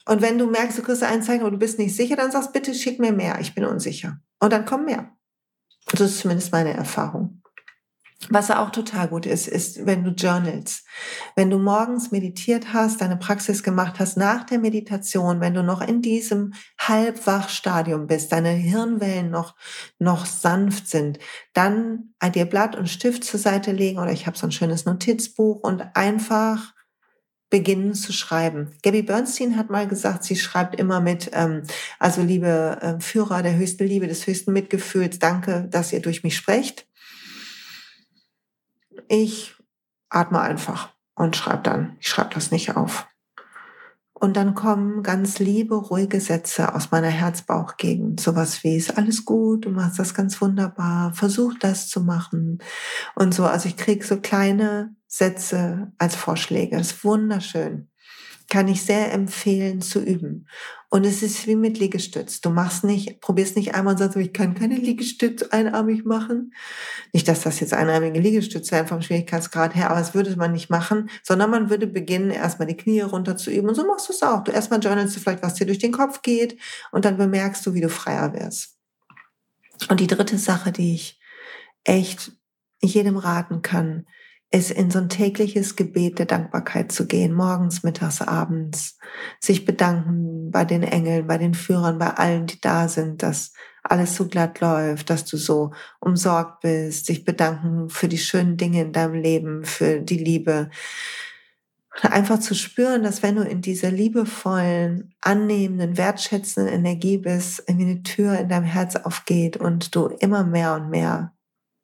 Und 0.09 0.23
wenn 0.23 0.39
du 0.39 0.47
merkst, 0.47 0.79
du 0.79 0.83
kriegst 0.83 1.03
ein 1.03 1.23
Zeichen 1.23 1.45
und 1.45 1.53
du 1.53 1.59
bist 1.59 1.79
nicht 1.79 1.97
sicher, 1.97 2.17
dann 2.17 2.31
sagst 2.31 2.53
bitte 2.53 2.75
schick 2.75 3.01
mir 3.01 3.13
mehr, 3.13 3.41
ich 3.41 3.55
bin 3.55 3.65
unsicher. 3.65 4.21
Und 4.39 4.53
dann 4.53 4.65
kommen 4.65 4.85
mehr. 4.85 5.11
Das 5.91 6.01
ist 6.01 6.21
zumindest 6.21 6.53
meine 6.53 6.75
Erfahrung. 6.75 7.43
Was 8.31 8.51
auch 8.51 8.71
total 8.71 9.09
gut 9.09 9.27
ist, 9.27 9.47
ist, 9.47 9.85
wenn 9.85 10.03
du 10.03 10.11
journalst. 10.11 10.87
Wenn 11.37 11.51
du 11.51 11.59
morgens 11.59 12.11
meditiert 12.11 12.73
hast, 12.73 13.03
deine 13.03 13.19
Praxis 13.19 13.63
gemacht 13.63 14.01
hast, 14.01 14.17
nach 14.17 14.45
der 14.45 14.59
Meditation, 14.59 15.41
wenn 15.41 15.53
du 15.53 15.63
noch 15.63 15.83
in 15.83 16.01
diesem 16.01 16.55
Halbwachstadium 16.81 18.07
bist, 18.07 18.33
deine 18.33 18.51
Hirnwellen 18.51 19.31
noch, 19.31 19.55
noch 19.99 20.25
sanft 20.25 20.89
sind, 20.89 21.19
dann 21.53 22.15
dir 22.35 22.47
Blatt 22.47 22.75
und 22.75 22.89
Stift 22.89 23.23
zur 23.23 23.39
Seite 23.39 23.71
legen 23.71 23.99
oder 23.99 24.13
ich 24.13 24.27
habe 24.27 24.37
so 24.37 24.47
ein 24.47 24.53
schönes 24.53 24.87
Notizbuch 24.87 25.61
und 25.63 25.85
einfach 25.95 26.75
beginnen 27.51 27.95
zu 27.95 28.13
schreiben. 28.13 28.73
Gabby 28.83 29.03
Bernstein 29.03 29.57
hat 29.57 29.71
mal 29.71 29.87
gesagt, 29.87 30.25
sie 30.25 30.37
schreibt 30.37 30.81
immer 30.81 31.01
mit, 31.01 31.31
ähm, 31.33 31.63
also 32.01 32.23
liebe 32.23 32.79
äh, 32.81 33.01
Führer 33.01 33.43
der 33.43 33.57
höchsten 33.57 33.87
Liebe, 33.87 34.09
des 34.09 34.27
höchsten 34.27 34.53
Mitgefühls, 34.53 35.21
danke, 35.21 35.69
dass 35.71 35.93
ihr 35.93 36.01
durch 36.01 36.25
mich 36.25 36.37
sprecht 36.37 36.86
ich 39.09 39.55
atme 40.09 40.41
einfach 40.41 40.91
und 41.15 41.37
schreibe 41.37 41.63
dann. 41.63 41.97
Ich 42.01 42.09
schreibe 42.09 42.35
das 42.35 42.51
nicht 42.51 42.77
auf. 42.77 43.07
Und 44.19 44.37
dann 44.37 44.55
kommen 44.55 45.03
ganz 45.03 45.39
liebe, 45.39 45.75
ruhige 45.75 46.21
Sätze 46.21 46.75
aus 46.75 46.91
meiner 46.91 47.11
Herzbauchgegend. 47.11 48.19
Sowas 48.19 48.65
wie, 48.65 48.77
ist 48.77 48.97
alles 48.97 49.27
gut, 49.27 49.67
du 49.67 49.71
machst 49.71 49.99
das 49.99 50.15
ganz 50.15 50.41
wunderbar, 50.41 51.13
versuch 51.13 51.53
das 51.61 51.89
zu 51.89 52.01
machen. 52.01 52.59
Und 53.15 53.35
so, 53.35 53.45
also 53.45 53.69
ich 53.69 53.77
kriege 53.77 54.07
so 54.07 54.19
kleine 54.19 54.95
Sätze 55.07 55.93
als 55.99 56.17
Vorschläge. 56.17 56.79
Das 56.79 56.93
ist 56.93 57.05
wunderschön 57.05 57.91
kann 58.49 58.69
ich 58.69 58.83
sehr 58.83 59.13
empfehlen 59.13 59.81
zu 59.81 60.01
üben. 60.01 60.47
Und 60.97 61.05
es 61.05 61.23
ist 61.23 61.47
wie 61.47 61.57
mit 61.57 61.79
Liegestütz. 61.79 62.41
Du 62.41 62.49
machst 62.49 62.83
nicht, 62.83 63.21
probierst 63.21 63.55
nicht 63.55 63.75
einmal 63.75 63.93
und 63.93 63.99
sagst, 63.99 64.17
ich 64.17 64.33
kann 64.33 64.55
keine 64.55 64.77
Liegestütz 64.77 65.43
einarmig 65.43 66.07
machen. 66.07 66.55
Nicht, 67.13 67.29
dass 67.29 67.43
das 67.43 67.61
jetzt 67.61 67.75
einarmige 67.75 68.19
Liegestütze 68.19 68.71
wäre 68.73 68.87
vom 68.87 69.03
Schwierigkeitsgrad 69.03 69.75
her, 69.75 69.91
aber 69.91 69.99
das 69.99 70.15
würde 70.15 70.35
man 70.37 70.53
nicht 70.53 70.71
machen, 70.71 71.11
sondern 71.23 71.51
man 71.51 71.69
würde 71.69 71.87
beginnen, 71.87 72.31
erstmal 72.31 72.67
die 72.67 72.79
Knie 72.79 73.03
runter 73.03 73.37
zu 73.37 73.51
üben. 73.51 73.69
Und 73.69 73.75
so 73.75 73.87
machst 73.87 74.09
du 74.09 74.15
es 74.15 74.23
auch. 74.23 74.43
Du 74.43 74.53
erstmal 74.53 74.81
journalst 74.81 75.15
du 75.15 75.21
vielleicht, 75.21 75.43
was 75.43 75.53
dir 75.53 75.67
durch 75.67 75.81
den 75.81 75.93
Kopf 75.93 76.23
geht 76.23 76.59
und 76.93 77.05
dann 77.05 77.19
bemerkst 77.19 77.67
du, 77.67 77.75
wie 77.75 77.83
du 77.83 77.91
freier 77.91 78.33
wirst. 78.33 78.79
Und 79.91 80.01
die 80.01 80.07
dritte 80.07 80.39
Sache, 80.39 80.73
die 80.73 80.95
ich 80.95 81.21
echt 81.85 82.33
jedem 82.81 83.19
raten 83.19 83.61
kann, 83.61 84.07
ist 84.53 84.71
in 84.71 84.91
so 84.91 85.01
ein 85.01 85.09
tägliches 85.09 85.77
Gebet 85.77 86.19
der 86.19 86.27
Dankbarkeit 86.27 86.93
zu 86.93 87.07
gehen, 87.07 87.33
morgens, 87.33 87.83
mittags, 87.83 88.23
abends, 88.23 88.99
sich 89.41 89.65
bedanken 89.65 90.51
bei 90.51 90.65
den 90.65 90.83
Engeln, 90.83 91.27
bei 91.27 91.37
den 91.37 91.55
Führern, 91.55 91.99
bei 91.99 92.11
allen, 92.11 92.47
die 92.47 92.61
da 92.61 92.89
sind, 92.89 93.23
dass 93.23 93.53
alles 93.83 94.15
so 94.17 94.27
glatt 94.27 94.61
läuft, 94.61 95.11
dass 95.11 95.25
du 95.25 95.37
so 95.37 95.73
umsorgt 96.01 96.61
bist, 96.61 97.07
sich 97.07 97.25
bedanken 97.25 97.89
für 97.89 98.09
die 98.09 98.19
schönen 98.19 98.57
Dinge 98.57 98.83
in 98.83 98.93
deinem 98.93 99.15
Leben, 99.15 99.65
für 99.65 100.01
die 100.01 100.19
Liebe. 100.19 100.71
Einfach 102.03 102.39
zu 102.39 102.55
spüren, 102.55 103.03
dass 103.03 103.23
wenn 103.23 103.37
du 103.37 103.43
in 103.43 103.63
dieser 103.63 103.91
liebevollen, 103.91 105.15
annehmenden, 105.23 105.97
wertschätzenden 105.97 106.73
Energie 106.73 107.19
bist, 107.19 107.65
irgendwie 107.67 107.91
eine 107.91 108.03
Tür 108.03 108.39
in 108.39 108.49
deinem 108.49 108.65
Herz 108.65 108.97
aufgeht 108.97 109.57
und 109.57 109.95
du 109.95 110.07
immer 110.07 110.45
mehr 110.45 110.75
und 110.75 110.91
mehr 110.91 111.33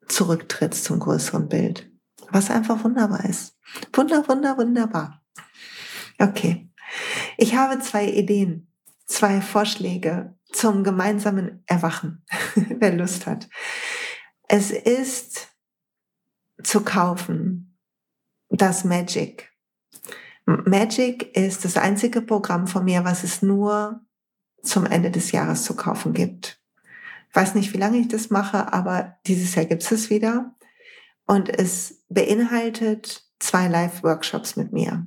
zurücktrittst 0.08 0.84
zum 0.84 0.98
größeren 0.98 1.48
Bild 1.48 1.91
was 2.32 2.50
einfach 2.50 2.82
wunderbar 2.84 3.24
ist. 3.24 3.56
Wunder, 3.92 4.26
wunder, 4.28 4.56
wunderbar. 4.56 5.22
Okay. 6.18 6.70
Ich 7.36 7.54
habe 7.54 7.78
zwei 7.80 8.06
Ideen, 8.08 8.70
zwei 9.06 9.40
Vorschläge 9.40 10.36
zum 10.52 10.84
gemeinsamen 10.84 11.62
Erwachen, 11.66 12.24
wer 12.54 12.94
Lust 12.94 13.26
hat. 13.26 13.48
Es 14.48 14.70
ist 14.70 15.48
zu 16.62 16.82
kaufen 16.82 17.78
das 18.48 18.84
Magic. 18.84 19.50
Magic 20.44 21.36
ist 21.36 21.64
das 21.64 21.76
einzige 21.76 22.20
Programm 22.20 22.66
von 22.66 22.84
mir, 22.84 23.04
was 23.04 23.24
es 23.24 23.42
nur 23.42 24.00
zum 24.62 24.86
Ende 24.86 25.10
des 25.10 25.32
Jahres 25.32 25.64
zu 25.64 25.74
kaufen 25.74 26.12
gibt. 26.12 26.60
Ich 27.30 27.36
weiß 27.36 27.54
nicht, 27.54 27.72
wie 27.72 27.78
lange 27.78 27.98
ich 27.98 28.08
das 28.08 28.30
mache, 28.30 28.72
aber 28.72 29.16
dieses 29.26 29.54
Jahr 29.54 29.64
gibt 29.64 29.90
es 29.90 30.10
wieder. 30.10 30.54
Und 31.32 31.48
es 31.48 32.04
beinhaltet 32.10 33.24
zwei 33.38 33.66
Live-Workshops 33.66 34.54
mit 34.56 34.70
mir. 34.70 35.06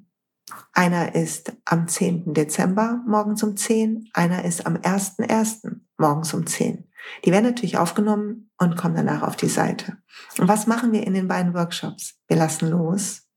Einer 0.74 1.14
ist 1.14 1.54
am 1.66 1.88
10. 1.88 2.34
Dezember 2.34 3.04
morgens 3.06 3.44
um 3.44 3.56
10, 3.56 4.10
einer 4.12 4.44
ist 4.44 4.66
am 4.66 4.76
1.1. 4.76 5.82
morgens 6.00 6.34
um 6.34 6.48
10. 6.48 6.90
Die 7.24 7.32
werden 7.32 7.46
natürlich 7.46 7.78
aufgenommen 7.78 8.50
und 8.58 8.76
kommen 8.76 8.96
danach 8.96 9.22
auf 9.22 9.36
die 9.36 9.50
Seite. 9.50 9.98
Und 10.40 10.48
was 10.48 10.66
machen 10.66 10.92
wir 10.94 11.06
in 11.06 11.14
den 11.14 11.28
beiden 11.28 11.54
Workshops? 11.54 12.16
Wir 12.28 12.38
lassen 12.38 12.72
los. 12.72 13.28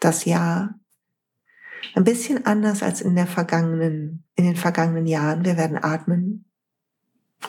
Das 0.00 0.24
Jahr. 0.24 0.80
Ein 1.94 2.04
bisschen 2.04 2.46
anders 2.46 2.82
als 2.82 3.02
in 3.02 3.14
der 3.14 3.26
vergangenen, 3.26 4.24
in 4.36 4.46
den 4.46 4.56
vergangenen 4.56 5.06
Jahren. 5.06 5.44
Wir 5.44 5.58
werden 5.58 5.76
atmen. 5.84 6.46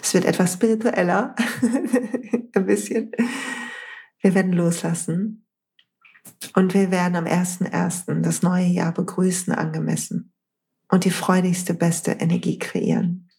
Es 0.02 0.13
wird 0.13 0.26
etwas 0.26 0.52
spiritueller. 0.52 1.38
Ein 2.54 2.65
bisschen. 2.65 3.13
Wir 4.25 4.33
werden 4.33 4.53
loslassen 4.53 5.45
und 6.55 6.73
wir 6.73 6.89
werden 6.89 7.15
am 7.15 7.25
1.1. 7.25 8.21
das 8.21 8.41
neue 8.41 8.65
Jahr 8.65 8.91
begrüßen 8.91 9.53
angemessen 9.53 10.33
und 10.89 11.05
die 11.05 11.11
freudigste, 11.11 11.75
beste 11.75 12.13
Energie 12.13 12.57
kreieren. 12.57 13.29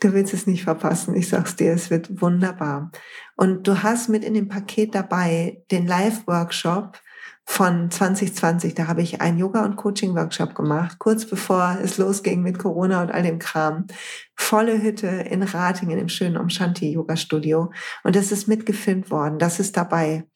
Du 0.00 0.12
willst 0.12 0.34
es 0.34 0.46
nicht 0.46 0.64
verpassen. 0.64 1.16
Ich 1.16 1.30
sag's 1.30 1.56
dir, 1.56 1.72
es 1.72 1.88
wird 1.88 2.20
wunderbar. 2.20 2.90
Und 3.36 3.66
du 3.66 3.82
hast 3.82 4.10
mit 4.10 4.22
in 4.22 4.34
dem 4.34 4.48
Paket 4.48 4.94
dabei 4.94 5.64
den 5.70 5.86
Live-Workshop 5.86 7.00
von 7.46 7.90
2020. 7.90 8.74
Da 8.74 8.88
habe 8.88 9.02
ich 9.02 9.20
einen 9.20 9.38
Yoga- 9.38 9.64
und 9.64 9.76
Coaching-Workshop 9.76 10.54
gemacht, 10.54 10.98
kurz 10.98 11.24
bevor 11.24 11.78
es 11.82 11.96
losging 11.96 12.42
mit 12.42 12.58
Corona 12.58 13.02
und 13.02 13.12
all 13.12 13.22
dem 13.22 13.38
Kram. 13.38 13.86
Volle 14.34 14.82
Hütte 14.82 15.06
in 15.06 15.42
Ratingen 15.42 15.98
im 15.98 16.08
schönen 16.08 16.36
Omshanti-Yoga-Studio. 16.36 17.72
Und 18.02 18.16
das 18.16 18.32
ist 18.32 18.48
mitgefilmt 18.48 19.10
worden. 19.10 19.38
Das 19.38 19.60
ist 19.60 19.76
dabei. 19.76 20.26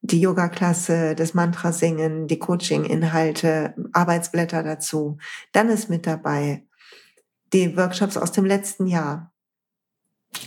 Die 0.00 0.20
Yoga-Klasse, 0.20 1.14
das 1.14 1.34
Mantra-Singen, 1.34 2.26
die 2.26 2.38
Coaching-Inhalte, 2.38 3.74
Arbeitsblätter 3.92 4.62
dazu. 4.62 5.18
Dann 5.52 5.68
ist 5.68 5.90
mit 5.90 6.06
dabei 6.06 6.64
die 7.52 7.76
Workshops 7.76 8.16
aus 8.16 8.32
dem 8.32 8.44
letzten 8.44 8.86
Jahr 8.86 9.32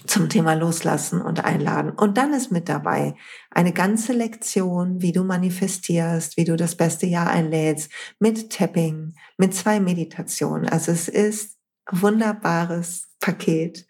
zum 0.05 0.29
Thema 0.29 0.53
Loslassen 0.53 1.21
und 1.21 1.43
Einladen. 1.45 1.91
Und 1.91 2.17
dann 2.17 2.33
ist 2.33 2.51
mit 2.51 2.69
dabei 2.69 3.15
eine 3.51 3.73
ganze 3.73 4.13
Lektion, 4.13 5.01
wie 5.01 5.11
du 5.11 5.23
manifestierst, 5.23 6.37
wie 6.37 6.45
du 6.45 6.55
das 6.55 6.75
beste 6.75 7.05
Jahr 7.05 7.29
einlädst, 7.29 7.91
mit 8.19 8.51
Tapping, 8.51 9.13
mit 9.37 9.53
zwei 9.53 9.79
Meditationen. 9.79 10.67
Also 10.67 10.91
es 10.91 11.07
ist 11.07 11.57
wunderbares 11.91 13.09
Paket. 13.19 13.85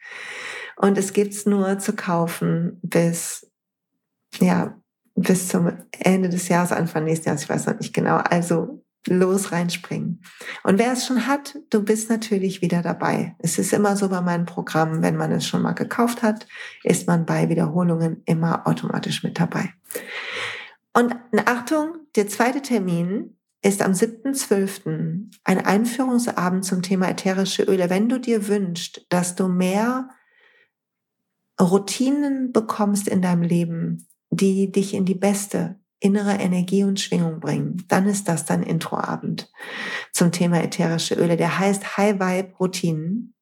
Und 0.76 0.98
es 0.98 1.14
gibt's 1.14 1.46
nur 1.46 1.80
zu 1.80 1.94
kaufen 1.94 2.80
bis, 2.82 3.52
ja, 4.40 4.78
bis 5.16 5.50
zum 5.50 5.72
Ende 5.92 6.30
des 6.30 6.48
Jahres, 6.48 6.72
Anfang 6.72 7.04
nächsten 7.04 7.28
Jahres, 7.28 7.44
ich 7.44 7.50
weiß 7.50 7.66
noch 7.66 7.80
nicht 7.80 7.94
genau. 7.94 8.18
Also 8.18 8.84
los 9.08 9.52
reinspringen. 9.52 10.22
Und 10.64 10.78
wer 10.78 10.94
es 10.94 11.06
schon 11.06 11.26
hat, 11.26 11.58
du 11.70 11.84
bist 11.84 12.10
natürlich 12.10 12.62
wieder 12.62 12.82
dabei. 12.82 13.36
Es 13.40 13.58
ist 13.58 13.74
immer 13.74 13.96
so 13.96 14.10
bei 14.10 14.22
meinen 14.22 14.46
Programmen, 14.46 15.02
wenn 15.02 15.16
man 15.16 15.32
es 15.32 15.46
schon 15.46 15.62
mal 15.62 15.74
gekauft 15.74 16.22
hat, 16.22 16.48
ist 16.84 17.08
man 17.08 17.26
bei 17.26 17.50
Wiederholungen 17.50 18.22
immer 18.26 18.68
automatisch 18.68 19.24
mit 19.24 19.40
dabei. 19.40 19.74
Und 20.94 21.16
Achtung, 21.46 21.96
der 22.16 22.28
zweite 22.28 22.62
Termin 22.62 23.38
ist 23.62 23.82
am 23.82 23.92
7.12. 23.92 25.32
ein 25.44 25.66
Einführungsabend 25.66 26.66
zum 26.66 26.82
Thema 26.82 27.10
ätherische 27.10 27.64
Öle. 27.64 27.90
Wenn 27.90 28.10
du 28.10 28.20
dir 28.20 28.48
wünschst, 28.48 29.06
dass 29.10 29.36
du 29.36 29.48
mehr 29.48 30.10
Routinen 31.60 32.54
bekommst 32.54 33.08
in 33.08 33.22
deinem 33.22 33.42
Leben, 33.42 34.08
die 34.30 34.72
dich 34.72 34.94
in 34.94 35.06
die 35.06 35.16
beste 35.16 35.79
innere 36.00 36.36
Energie 36.36 36.84
und 36.84 37.00
Schwingung 37.00 37.40
bringen, 37.40 37.84
dann 37.88 38.08
ist 38.08 38.28
das 38.28 38.46
dein 38.46 38.64
Introabend 38.64 39.52
zum 40.12 40.32
Thema 40.32 40.64
ätherische 40.64 41.16
Öle. 41.16 41.38
Der 41.38 41.60
heißt 41.60 41.98
High 41.98 42.20
Vibe 42.20 42.56
Routinen 42.60 43.34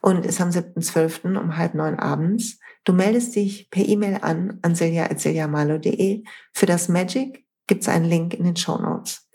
und 0.00 0.26
ist 0.26 0.40
am 0.40 0.50
7.12. 0.50 1.38
um 1.38 1.56
halb 1.56 1.74
neun 1.74 1.98
abends. 1.98 2.58
Du 2.84 2.92
meldest 2.92 3.36
dich 3.36 3.70
per 3.70 3.86
E-Mail 3.86 4.18
an 4.22 4.58
an 4.62 4.74
silja.siljamalo.de. 4.74 6.24
Für 6.52 6.66
das 6.66 6.88
Magic 6.88 7.44
gibt 7.66 7.82
es 7.82 7.88
einen 7.88 8.06
Link 8.06 8.34
in 8.34 8.44
den 8.44 8.56
Show 8.56 8.78
Notes. 8.78 9.28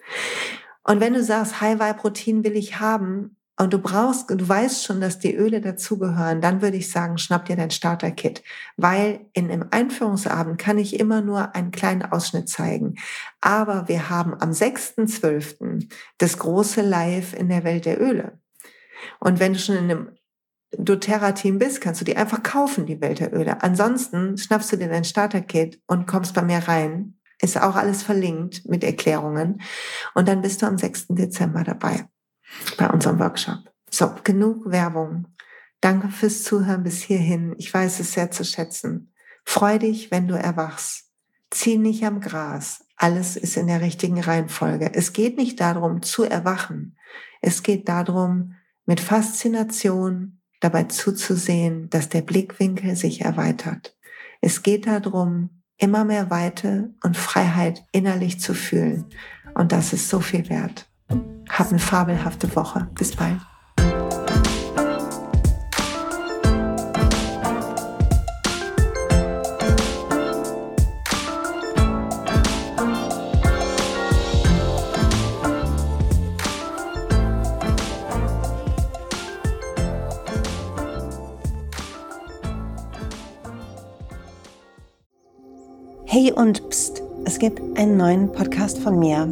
Und 0.84 1.00
wenn 1.00 1.14
du 1.14 1.24
sagst, 1.24 1.62
High 1.62 1.80
Vibe 1.80 2.02
Routinen 2.02 2.44
will 2.44 2.56
ich 2.56 2.80
haben, 2.80 3.37
und 3.60 3.74
du 3.74 3.80
brauchst, 3.80 4.30
du 4.30 4.48
weißt 4.48 4.86
schon, 4.86 5.02
dass 5.02 5.18
die 5.18 5.36
Öle 5.36 5.62
dazugehören, 5.62 6.42
dann 6.42 6.62
würde 6.62 6.78
ich 6.78 6.92
sagen, 6.92 7.18
schnapp 7.18 7.46
dir 7.46 7.56
dein 7.56 7.72
Starter-Kit. 7.72 8.44
Weil 8.78 9.22
in 9.34 9.50
einem 9.50 9.66
Einführungsabend 9.72 10.60
kann 10.60 10.78
ich 10.78 11.00
immer 11.00 11.22
nur 11.22 11.56
einen 11.56 11.72
kleinen 11.72 12.04
Ausschnitt 12.04 12.50
zeigen. 12.50 12.96
Aber 13.42 13.88
wir 13.88 14.12
haben 14.12 14.36
am 14.40 14.52
6.12. 14.52 15.90
das 16.20 16.38
große 16.38 16.82
Live 16.82 17.34
in 17.34 17.50
der 17.50 17.64
Welt 17.64 17.86
der 17.86 18.00
Öle. 18.00 18.40
Und 19.20 19.40
wenn 19.40 19.54
du 19.54 19.60
schon 19.60 19.76
in 19.76 19.84
einem 19.86 20.12
doTERRA-Team 20.78 21.58
bist, 21.58 21.82
kannst 21.82 22.02
du 22.02 22.06
die 22.06 22.16
einfach 22.16 22.44
kaufen, 22.44 22.86
die 22.86 23.02
Welt 23.02 23.20
der 23.20 23.34
Öle. 23.34 23.64
Ansonsten 23.64 24.38
schnappst 24.38 24.72
du 24.72 24.78
dir 24.78 24.90
dein 24.90 25.04
Starter-Kit 25.04 25.82
und 25.88 26.06
kommst 26.06 26.36
bei 26.36 26.44
mir 26.44 26.60
rein. 26.60 27.16
Ist 27.42 27.60
auch 27.60 27.76
alles 27.76 28.04
verlinkt 28.04 28.68
mit 28.68 28.84
Erklärungen. 28.84 29.62
Und 30.14 30.28
dann 30.28 30.42
bist 30.42 30.62
du 30.62 30.68
am 30.68 30.78
6. 30.78 31.08
Dezember 31.10 31.64
dabei 31.64 32.08
bei 32.78 32.90
unserem 32.90 33.20
Workshop. 33.20 33.60
So, 33.90 34.14
genug 34.24 34.70
Werbung. 34.70 35.28
Danke 35.82 36.10
fürs 36.10 36.44
Zuhören 36.44 36.84
bis 36.84 37.02
hierhin. 37.02 37.56
Ich 37.58 37.74
weiß 37.74 38.00
es 38.00 38.14
sehr 38.14 38.32
zu 38.32 38.44
schätzen. 38.44 39.14
Freu 39.46 39.80
dich, 39.80 40.12
wenn 40.12 40.28
du 40.28 40.36
erwachst. 40.36 41.06
Zieh 41.50 41.78
nicht 41.78 42.04
am 42.04 42.20
Gras. 42.20 42.84
Alles 42.98 43.38
ist 43.38 43.58
in 43.58 43.68
der 43.68 43.82
richtigen 43.82 44.20
Reihenfolge. 44.20 44.92
Es 44.94 45.14
geht 45.14 45.38
nicht 45.38 45.60
darum, 45.60 46.02
zu 46.02 46.24
erwachen. 46.24 46.98
Es 47.42 47.64
geht 47.64 47.88
darum, 47.88 48.56
mit 48.86 49.00
Faszination 49.00 50.42
dabei 50.60 50.86
zuzusehen, 50.86 51.90
dass 51.90 52.10
der 52.10 52.22
Blickwinkel 52.22 52.96
sich 52.96 53.22
erweitert. 53.22 53.96
Es 54.42 54.64
geht 54.64 54.88
darum, 54.88 55.62
immer 55.78 56.06
mehr 56.06 56.30
Weite 56.30 56.94
und 57.04 57.16
Freiheit 57.16 57.86
innerlich 57.92 58.40
zu 58.40 58.54
fühlen. 58.54 59.06
Und 59.54 59.72
das 59.72 59.94
ist 59.94 60.10
so 60.10 60.20
viel 60.20 60.50
wert. 60.50 60.87
Hab 61.10 61.70
eine 61.70 61.80
fabelhafte 61.80 62.56
Woche. 62.56 62.88
Bis 62.96 63.16
bald. 63.16 63.40
Hey 86.10 86.32
und 86.32 86.68
pst, 86.70 87.04
es 87.26 87.38
gibt 87.38 87.62
einen 87.78 87.98
neuen 87.98 88.32
Podcast 88.32 88.80
von 88.80 88.98
mir, 88.98 89.32